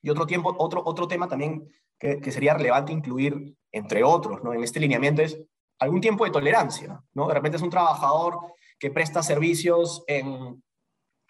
[0.00, 1.68] Y otro, tiempo, otro, otro tema también
[1.98, 4.54] que, que sería relevante incluir, entre otros, ¿no?
[4.54, 5.38] en este lineamiento es
[5.78, 7.02] algún tiempo de tolerancia.
[7.12, 7.28] ¿no?
[7.28, 8.38] De repente es un trabajador
[8.78, 10.62] que presta servicios en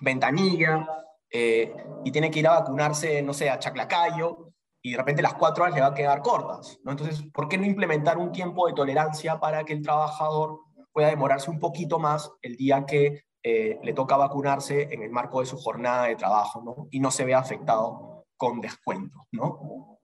[0.00, 0.86] ventanilla,
[1.30, 1.74] eh,
[2.04, 4.52] y tiene que ir a vacunarse, no sé, a Chaclacayo,
[4.86, 6.78] y de repente las cuatro horas le va a quedar cortas.
[6.84, 6.92] ¿no?
[6.92, 10.60] Entonces, ¿por qué no implementar un tiempo de tolerancia para que el trabajador
[10.92, 15.40] pueda demorarse un poquito más el día que eh, le toca vacunarse en el marco
[15.40, 16.88] de su jornada de trabajo ¿no?
[16.92, 19.26] y no se vea afectado con descuento?
[19.32, 19.98] ¿no?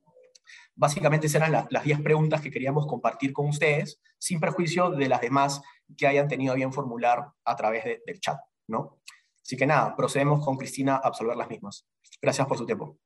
[0.74, 5.20] Básicamente esas eran las 10 preguntas que queríamos compartir con ustedes, sin perjuicio de las
[5.20, 5.62] demás
[5.96, 8.40] que hayan tenido bien formular a través del chat.
[8.66, 8.98] ¿no?
[9.44, 11.86] Así que nada, procedemos con Cristina a absolver las mismas.
[12.20, 12.96] Gracias por su tiempo.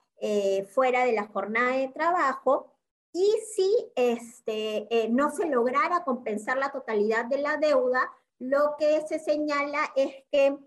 [0.74, 2.74] fuera de la jornada de trabajo
[3.14, 9.02] y si este, eh, no se lograra compensar la totalidad de la deuda, lo que
[9.08, 10.58] se señala es que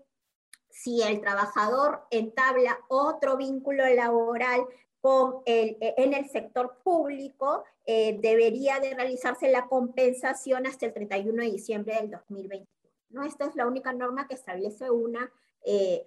[0.69, 4.65] si el trabajador entabla otro vínculo laboral
[5.01, 10.93] con el, eh, en el sector público, eh, debería de realizarse la compensación hasta el
[10.93, 12.65] 31 de diciembre del 2021.
[13.09, 13.23] ¿no?
[13.23, 15.29] Esta es la única norma que establece una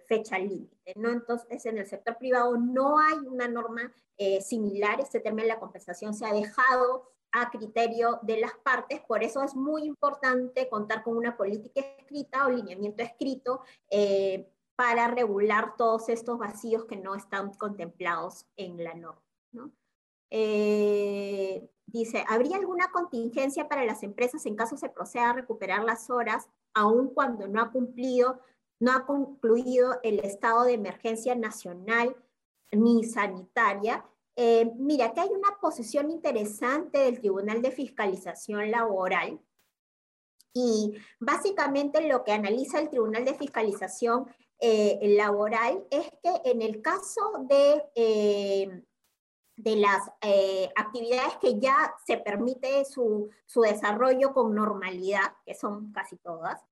[0.06, 0.94] fecha límite.
[0.96, 1.10] ¿no?
[1.10, 3.92] Entonces, en el sector privado no hay una norma
[4.22, 9.00] eh, similar, este tema de la compensación se ha dejado a criterio de las partes,
[9.00, 14.46] por eso es muy importante contar con una política escrita o lineamiento escrito eh,
[14.76, 19.22] para regular todos estos vacíos que no están contemplados en la norma.
[20.28, 26.10] Eh, dice, ¿habría alguna contingencia para las empresas en caso se proceda a recuperar las
[26.10, 28.38] horas, aun cuando no ha cumplido,
[28.80, 32.16] no ha concluido el estado de emergencia nacional
[32.72, 34.04] ni sanitaria.
[34.34, 39.38] Eh, mira, que hay una posición interesante del Tribunal de Fiscalización Laboral
[40.54, 44.26] y básicamente lo que analiza el Tribunal de Fiscalización
[44.58, 48.82] eh, Laboral es que en el caso de, eh,
[49.56, 50.08] de las
[50.74, 56.62] actividades que ya se permite su, su desarrollo con normalidad, que son casi todas,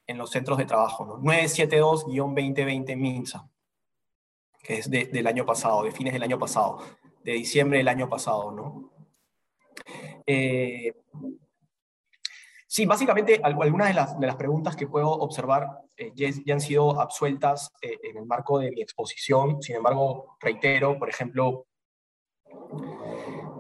[0.08, 1.06] en los centros de trabajo.
[1.06, 1.20] ¿no?
[1.20, 3.48] 972-2020 MINSA,
[4.62, 6.82] que es del año pasado, de fines del año pasado,
[7.24, 8.52] de diciembre del año pasado.
[8.52, 8.92] ¿no?
[10.26, 10.94] Eh,
[12.74, 17.00] Sí, básicamente algunas de las, de las preguntas que puedo observar eh, ya, han sido
[17.00, 19.62] absueltas eh, en el marco de mi exposición.
[19.62, 21.68] Sin embargo, reitero, por ejemplo,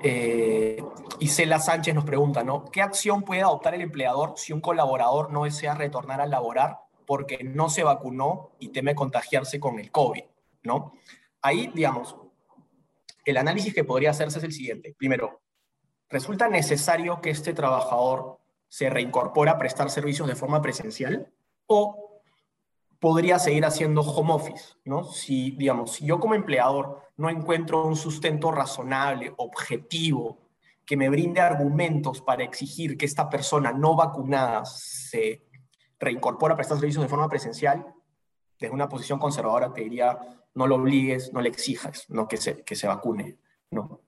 [0.01, 0.83] Eh,
[1.19, 2.65] Isela Sánchez nos pregunta, ¿no?
[2.65, 7.43] ¿Qué acción puede adoptar el empleador si un colaborador no desea retornar a laborar porque
[7.43, 10.23] no se vacunó y teme contagiarse con el COVID,
[10.63, 10.93] ¿no?
[11.41, 12.15] Ahí, digamos,
[13.25, 14.95] el análisis que podría hacerse es el siguiente.
[14.97, 15.41] Primero,
[16.09, 18.42] ¿resulta necesario que este trabajador
[18.73, 21.31] se reincorpore a prestar servicios de forma presencial?
[21.67, 22.23] ¿O
[22.99, 25.03] podría seguir haciendo home office, ¿no?
[25.03, 30.39] Si, digamos, si yo como empleador no encuentro un sustento razonable, objetivo,
[30.87, 35.45] que me brinde argumentos para exigir que esta persona no vacunada se
[35.99, 37.85] reincorpore a prestar servicios de forma presencial,
[38.59, 40.17] desde una posición conservadora te diría,
[40.55, 43.37] no lo obligues, no le exijas, no que se, que se vacune,
[43.69, 44.01] ¿no?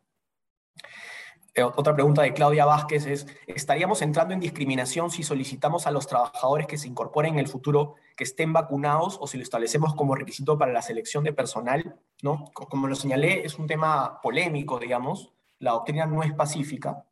[1.57, 6.05] Eh, otra pregunta de Claudia Vázquez es, ¿estaríamos entrando en discriminación si solicitamos a los
[6.05, 10.15] trabajadores que se incorporen en el futuro que estén vacunados o si lo establecemos como
[10.15, 11.97] requisito para la selección de personal?
[12.21, 12.43] ¿no?
[12.53, 15.31] Como lo señalé, es un tema polémico, digamos.
[15.59, 17.05] La doctrina no es pacífica.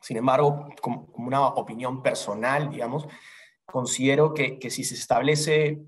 [0.00, 3.08] Sin embargo, como, una opinión personal, digamos,
[3.66, 5.82] considero que, que si se establece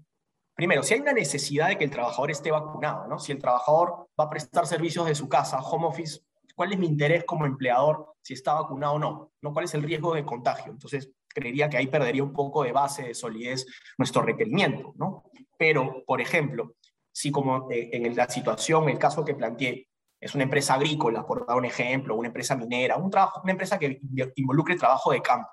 [0.53, 3.19] Primero, si hay una necesidad de que el trabajador esté vacunado, ¿no?
[3.19, 6.21] Si el trabajador va a prestar servicios de su casa, home office,
[6.55, 9.33] ¿Cuál es mi interés como empleador si está vacunado o no?
[9.41, 9.53] ¿no?
[9.53, 10.73] ¿Cuál es el riesgo de contagio?
[10.73, 13.67] Entonces, creería que ahí perdería un poco de base, de solidez
[13.99, 15.25] nuestro requerimiento, ¿no?
[15.57, 16.75] Pero, por ejemplo,
[17.13, 19.89] si como eh, en la situación, el caso que planteé,
[20.21, 23.79] es una empresa agrícola, por dar un ejemplo, una empresa minera, un trabajo, una empresa
[23.79, 24.01] que
[24.37, 25.51] involucre trabajo de campo,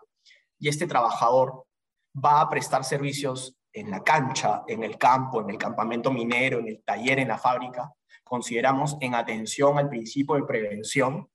[0.60, 1.66] y este trabajador
[2.14, 6.68] va a prestar servicios en la cancha, en el campo, en el campamento minero, en
[6.68, 7.94] el taller, en la fábrica,
[8.28, 11.30] consideramos en atención al principio de prevención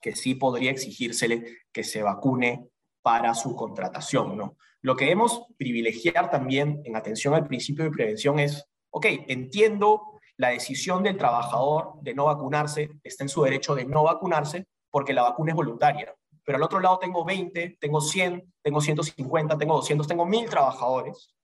[0.00, 2.68] que sí podría exigírsele que se vacune
[3.02, 4.36] para su contratación.
[4.36, 4.56] ¿no?
[4.82, 10.50] Lo que debemos privilegiar también en atención al principio de prevención es, ok, entiendo la
[10.50, 15.22] decisión del trabajador de no vacunarse, está en su derecho de no vacunarse porque la
[15.22, 16.14] vacuna es voluntaria.
[16.44, 21.34] Pero al otro lado tengo 20, tengo 100, tengo 150, tengo 200, tengo 1000 trabajadores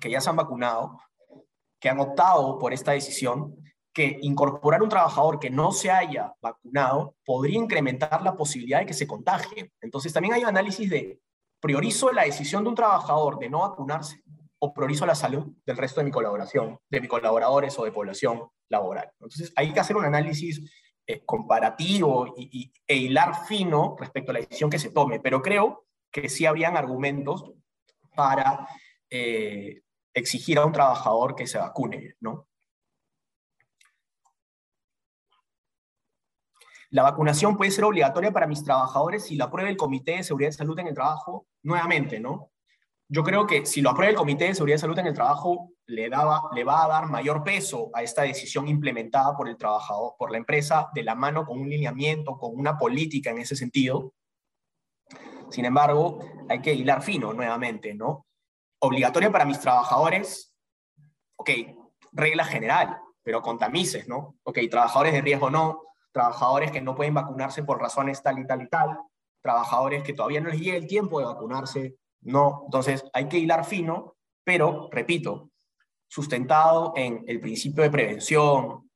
[0.00, 0.98] que ya se han vacunado,
[1.80, 3.56] que han optado por esta decisión
[3.94, 8.92] que incorporar un trabajador que no se haya vacunado podría incrementar la posibilidad de que
[8.92, 9.72] se contagie.
[9.80, 11.20] Entonces también hay un análisis de
[11.60, 14.22] priorizo la decisión de un trabajador de no vacunarse
[14.58, 18.48] o priorizo la salud del resto de mi colaboración, de mis colaboradores o de población
[18.68, 19.10] laboral.
[19.12, 20.60] Entonces hay que hacer un análisis
[21.06, 25.86] eh, comparativo y, e hilar fino respecto a la decisión que se tome, pero creo
[26.10, 27.52] que sí habrían argumentos
[28.16, 28.66] para
[29.10, 29.82] eh,
[30.12, 32.48] exigir a un trabajador que se vacune, ¿no?
[36.94, 40.50] La vacunación puede ser obligatoria para mis trabajadores si lo aprueba el Comité de Seguridad
[40.50, 42.52] y Salud en el Trabajo, nuevamente, ¿no?
[43.08, 45.72] Yo creo que si lo aprueba el Comité de Seguridad y Salud en el Trabajo,
[45.86, 50.14] le, daba, le va a dar mayor peso a esta decisión implementada por el trabajador,
[50.16, 54.14] por la empresa, de la mano con un lineamiento, con una política en ese sentido.
[55.50, 58.28] Sin embargo, hay que hilar fino nuevamente, ¿no?
[58.78, 60.54] Obligatoria para mis trabajadores,
[61.34, 61.50] ok,
[62.12, 64.36] regla general, pero con tamices, ¿no?
[64.44, 65.80] Ok, trabajadores de riesgo no,
[66.14, 68.96] trabajadores que no pueden vacunarse por razones tal y tal y tal,
[69.42, 72.62] trabajadores que todavía no les llega el tiempo de vacunarse, no.
[72.66, 75.50] Entonces hay que hilar fino, pero, repito,
[76.06, 78.88] sustentado en el principio de prevención,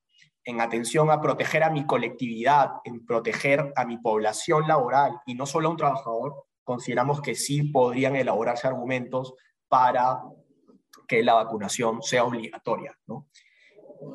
[0.44, 5.44] en atención a proteger a mi colectividad, en proteger a mi población laboral y no
[5.44, 9.34] solo a un trabajador, consideramos que sí podrían elaborarse argumentos
[9.66, 10.22] para
[11.08, 12.96] que la vacunación sea obligatoria.
[13.06, 13.26] ¿no?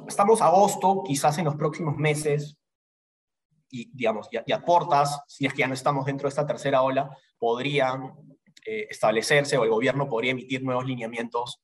[0.08, 2.58] Estamos agosto, quizás en los próximos meses
[3.74, 7.10] y, digamos, y, aportas, si es que ya no estamos dentro de esta tercera ola,
[7.40, 8.14] podrían
[8.66, 11.60] eh, establecerse o el gobierno podría emitir nuevos lineamientos,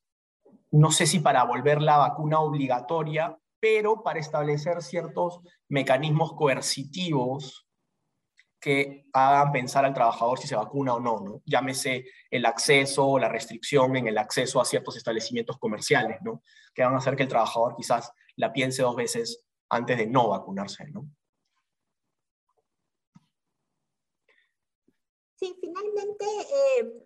[0.72, 7.68] no sé si para volver la vacuna obligatoria, pero para establecer ciertos mecanismos coercitivos
[8.60, 11.42] que hagan pensar al trabajador si se vacuna o no, ¿no?
[11.46, 16.42] Llámese el acceso o la restricción en el acceso a ciertos establecimientos comerciales, ¿no?
[16.74, 20.30] Que van a hacer que el trabajador quizás la piense dos veces antes de no
[20.30, 21.08] vacunarse, ¿no?
[25.40, 27.02] Sí, finalmente eh,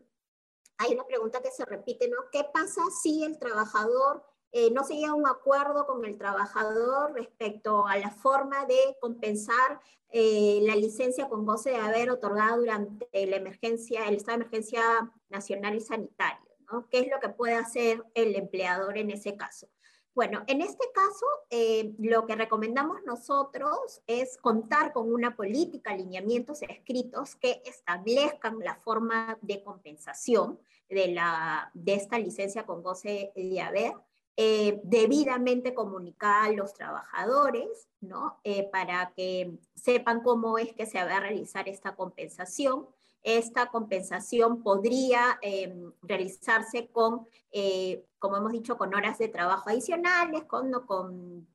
[0.79, 2.17] hay una pregunta que se repite, ¿no?
[2.31, 7.13] ¿Qué pasa si el trabajador eh, no se llega a un acuerdo con el trabajador
[7.13, 9.79] respecto a la forma de compensar
[10.09, 14.81] eh, la licencia con goce de haber otorgada durante la emergencia, el estado de emergencia
[15.29, 16.55] nacional y sanitario?
[16.71, 16.89] ¿no?
[16.89, 19.67] ¿Qué es lo que puede hacer el empleador en ese caso?
[20.15, 26.61] Bueno, en este caso, eh, lo que recomendamos nosotros es contar con una política, alineamientos
[26.61, 33.61] escritos que establezcan la forma de compensación de, la, de esta licencia con goce de
[33.61, 33.93] haber
[34.35, 38.39] eh, debidamente comunicada a los trabajadores, ¿no?
[38.43, 42.87] Eh, para que sepan cómo es que se va a realizar esta compensación.
[43.23, 50.43] Esta compensación podría em, realizarse con, eh, como hemos dicho, con horas de trabajo adicionales,
[50.43, 51.47] con,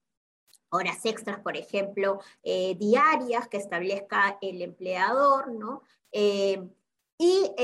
[0.70, 5.82] horas extras, por ejemplo, diarias que establezca el empleador, ¿no?
[6.12, 6.70] Em,
[7.16, 7.54] y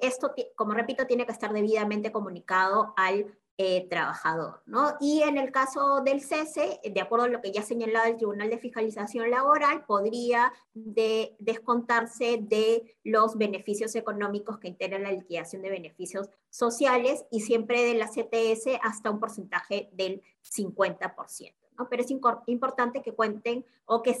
[0.00, 4.62] esto, como repito, tiene que estar debidamente comunicado al eh, trabajador.
[4.64, 4.94] ¿no?
[5.00, 8.48] Y en el caso del cese, de acuerdo a lo que ya señalado el Tribunal
[8.48, 15.68] de Fiscalización Laboral, podría de, descontarse de los beneficios económicos que integran la liquidación de
[15.68, 21.54] beneficios sociales y siempre de la CTS hasta un porcentaje del 50%.
[21.78, 21.86] ¿no?
[21.90, 22.10] Pero es
[22.46, 24.18] importante que cuenten o que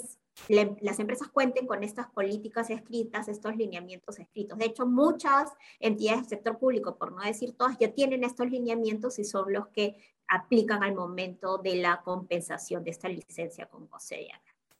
[0.48, 4.58] las empresas cuenten con estas políticas escritas, estos lineamientos escritos.
[4.58, 9.18] De hecho, muchas entidades del sector público, por no decir todas, ya tienen estos lineamientos
[9.18, 9.96] y son los que
[10.28, 14.28] aplican al momento de la compensación de esta licencia con goce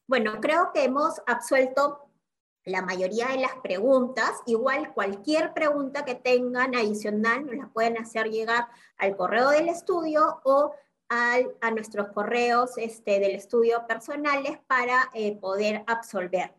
[0.07, 2.11] Bueno, creo que hemos absuelto
[2.65, 4.33] la mayoría de las preguntas.
[4.47, 10.41] Igual cualquier pregunta que tengan adicional nos la pueden hacer llegar al correo del estudio
[10.45, 10.73] o
[11.11, 16.55] a nuestros correos este, del estudio personales para eh, poder absolver.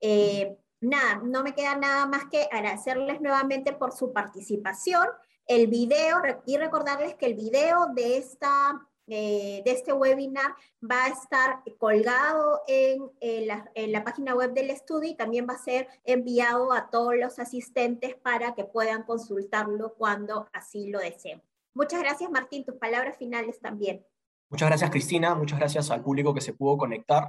[0.00, 5.06] Eh, nada, no me queda nada más que agradecerles nuevamente por su participación.
[5.44, 10.54] El video, y recordarles que el video de, esta, eh, de este webinar
[10.88, 13.10] va a estar colgado en,
[13.48, 17.16] la, en la página web del estudio y también va a ser enviado a todos
[17.16, 21.42] los asistentes para que puedan consultarlo cuando así lo deseen.
[21.74, 22.64] Muchas gracias, Martín.
[22.64, 24.04] Tus palabras finales también.
[24.50, 25.34] Muchas gracias, Cristina.
[25.34, 27.28] Muchas gracias al público que se pudo conectar.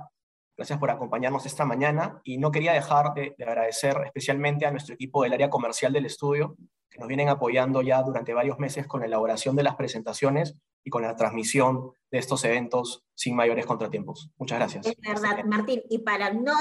[0.58, 2.20] Gracias por acompañarnos esta mañana.
[2.24, 6.56] Y no quería dejar de, agradecer especialmente a nuestro equipo del área comercial del estudio,
[6.90, 10.90] que nos vienen apoyando ya durante varios meses con la elaboración de las presentaciones y
[10.90, 14.32] con la transmisión de estos eventos sin mayores contratiempos.
[14.38, 14.88] Muchas gracias.
[14.88, 15.84] Es verdad, Martín.
[15.90, 16.54] Y para no,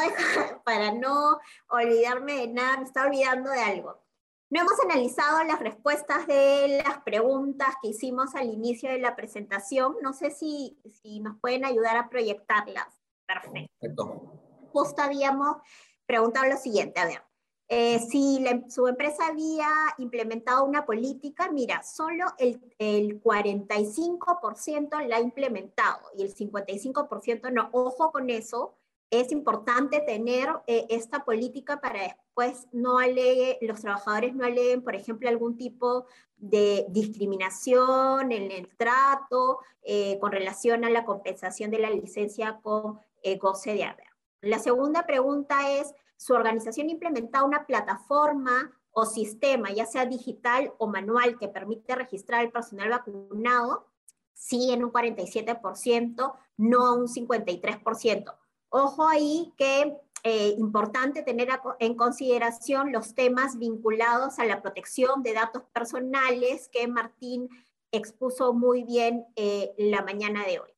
[0.65, 1.39] para no
[1.69, 4.03] olvidarme de nada, me está olvidando de algo.
[4.51, 9.95] No hemos analizado las respuestas de las preguntas que hicimos al inicio de la presentación.
[10.03, 12.89] No sé si, si nos pueden ayudar a proyectarlas.
[13.27, 14.41] Perfecto.
[14.73, 15.59] Justo habíamos
[16.05, 17.23] preguntado lo siguiente, a ver,
[17.69, 19.69] eh, si su empresa había
[19.99, 27.69] implementado una política, mira, solo el, el 45% la ha implementado y el 55% no.
[27.71, 28.80] Ojo con eso,
[29.11, 34.95] es importante tener eh, esta política para después no alegue, los trabajadores no aleguen, por
[34.95, 36.07] ejemplo, algún tipo
[36.37, 43.01] de discriminación en el trato eh, con relación a la compensación de la licencia con
[43.23, 44.07] eh, goce de haber.
[44.43, 50.73] La segunda pregunta es, ¿su organización ha implementado una plataforma o sistema, ya sea digital
[50.79, 53.89] o manual, que permite registrar al personal vacunado?
[54.33, 58.35] Sí, en un 47%, no un 53%.
[58.71, 61.49] Ojo ahí que eh, importante tener
[61.79, 67.49] en consideración los temas vinculados a la protección de datos personales que Martín
[67.91, 70.71] expuso muy bien eh, la mañana de hoy.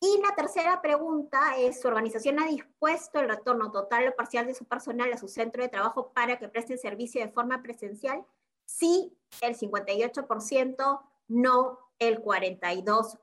[0.00, 4.54] Y la tercera pregunta es, ¿su organización ha dispuesto el retorno total o parcial de
[4.54, 8.26] su personal a su centro de trabajo para que presten servicio de forma presencial?
[8.64, 13.18] Sí, el 58%, no el 42%.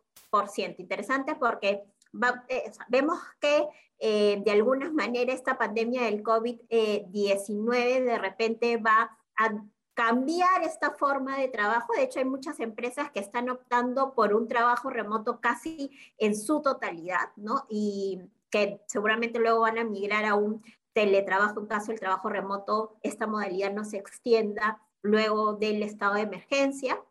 [0.78, 1.84] Interesante porque
[2.48, 3.68] eh, vemos que
[4.00, 9.64] eh, de alguna manera esta pandemia del COVID-19 de repente va a
[9.94, 11.92] cambiar esta forma de trabajo.
[11.94, 16.62] De hecho, hay muchas empresas que están optando por un trabajo remoto casi en su
[16.62, 17.66] totalidad, ¿no?
[17.70, 20.64] Y que seguramente luego van a migrar a un
[20.94, 26.22] teletrabajo en caso el trabajo remoto, esta modalidad no se extienda luego del estado de
[26.22, 27.04] emergencia.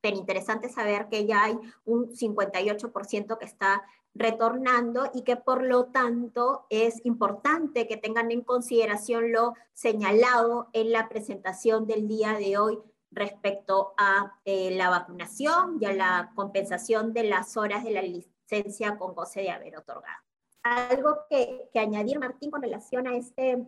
[0.00, 3.84] Pero interesante saber que ya hay un 58% que está
[4.14, 10.92] retornando y que por lo tanto es importante que tengan en consideración lo señalado en
[10.92, 12.78] la presentación del día de hoy
[13.10, 18.98] respecto a eh, la vacunación y a la compensación de las horas de la licencia
[18.98, 20.22] con goce de haber otorgado.
[20.62, 23.66] ¿Algo que, añadir, Martín, con relación a, este,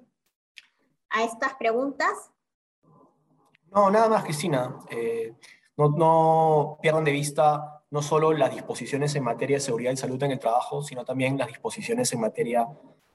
[1.11, 2.31] a estas preguntas?
[3.71, 4.79] No, nada más, Cristina.
[4.91, 5.35] Eh,
[5.77, 10.21] no, no pierdan de vista no solo las disposiciones en materia de seguridad y salud
[10.25, 12.67] en el trabajo, sino también las disposiciones en materia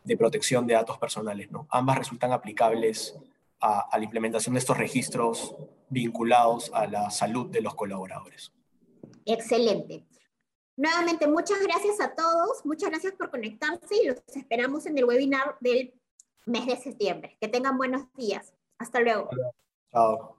[0.05, 1.51] de protección de datos personales.
[1.51, 1.67] ¿no?
[1.69, 3.13] Ambas resultan aplicables
[3.59, 5.53] a, la implementación de estos registros
[5.89, 8.53] vinculados a la salud de los colaboradores.
[9.25, 10.05] Excelente.
[10.77, 15.57] Nuevamente, muchas gracias a todos, muchas gracias por conectarse y los esperamos en el webinar
[15.59, 15.93] del
[16.45, 17.35] mes de septiembre.
[17.41, 18.53] Que tengan buenos días.
[18.77, 19.29] Hasta luego.
[19.91, 20.37] Chao.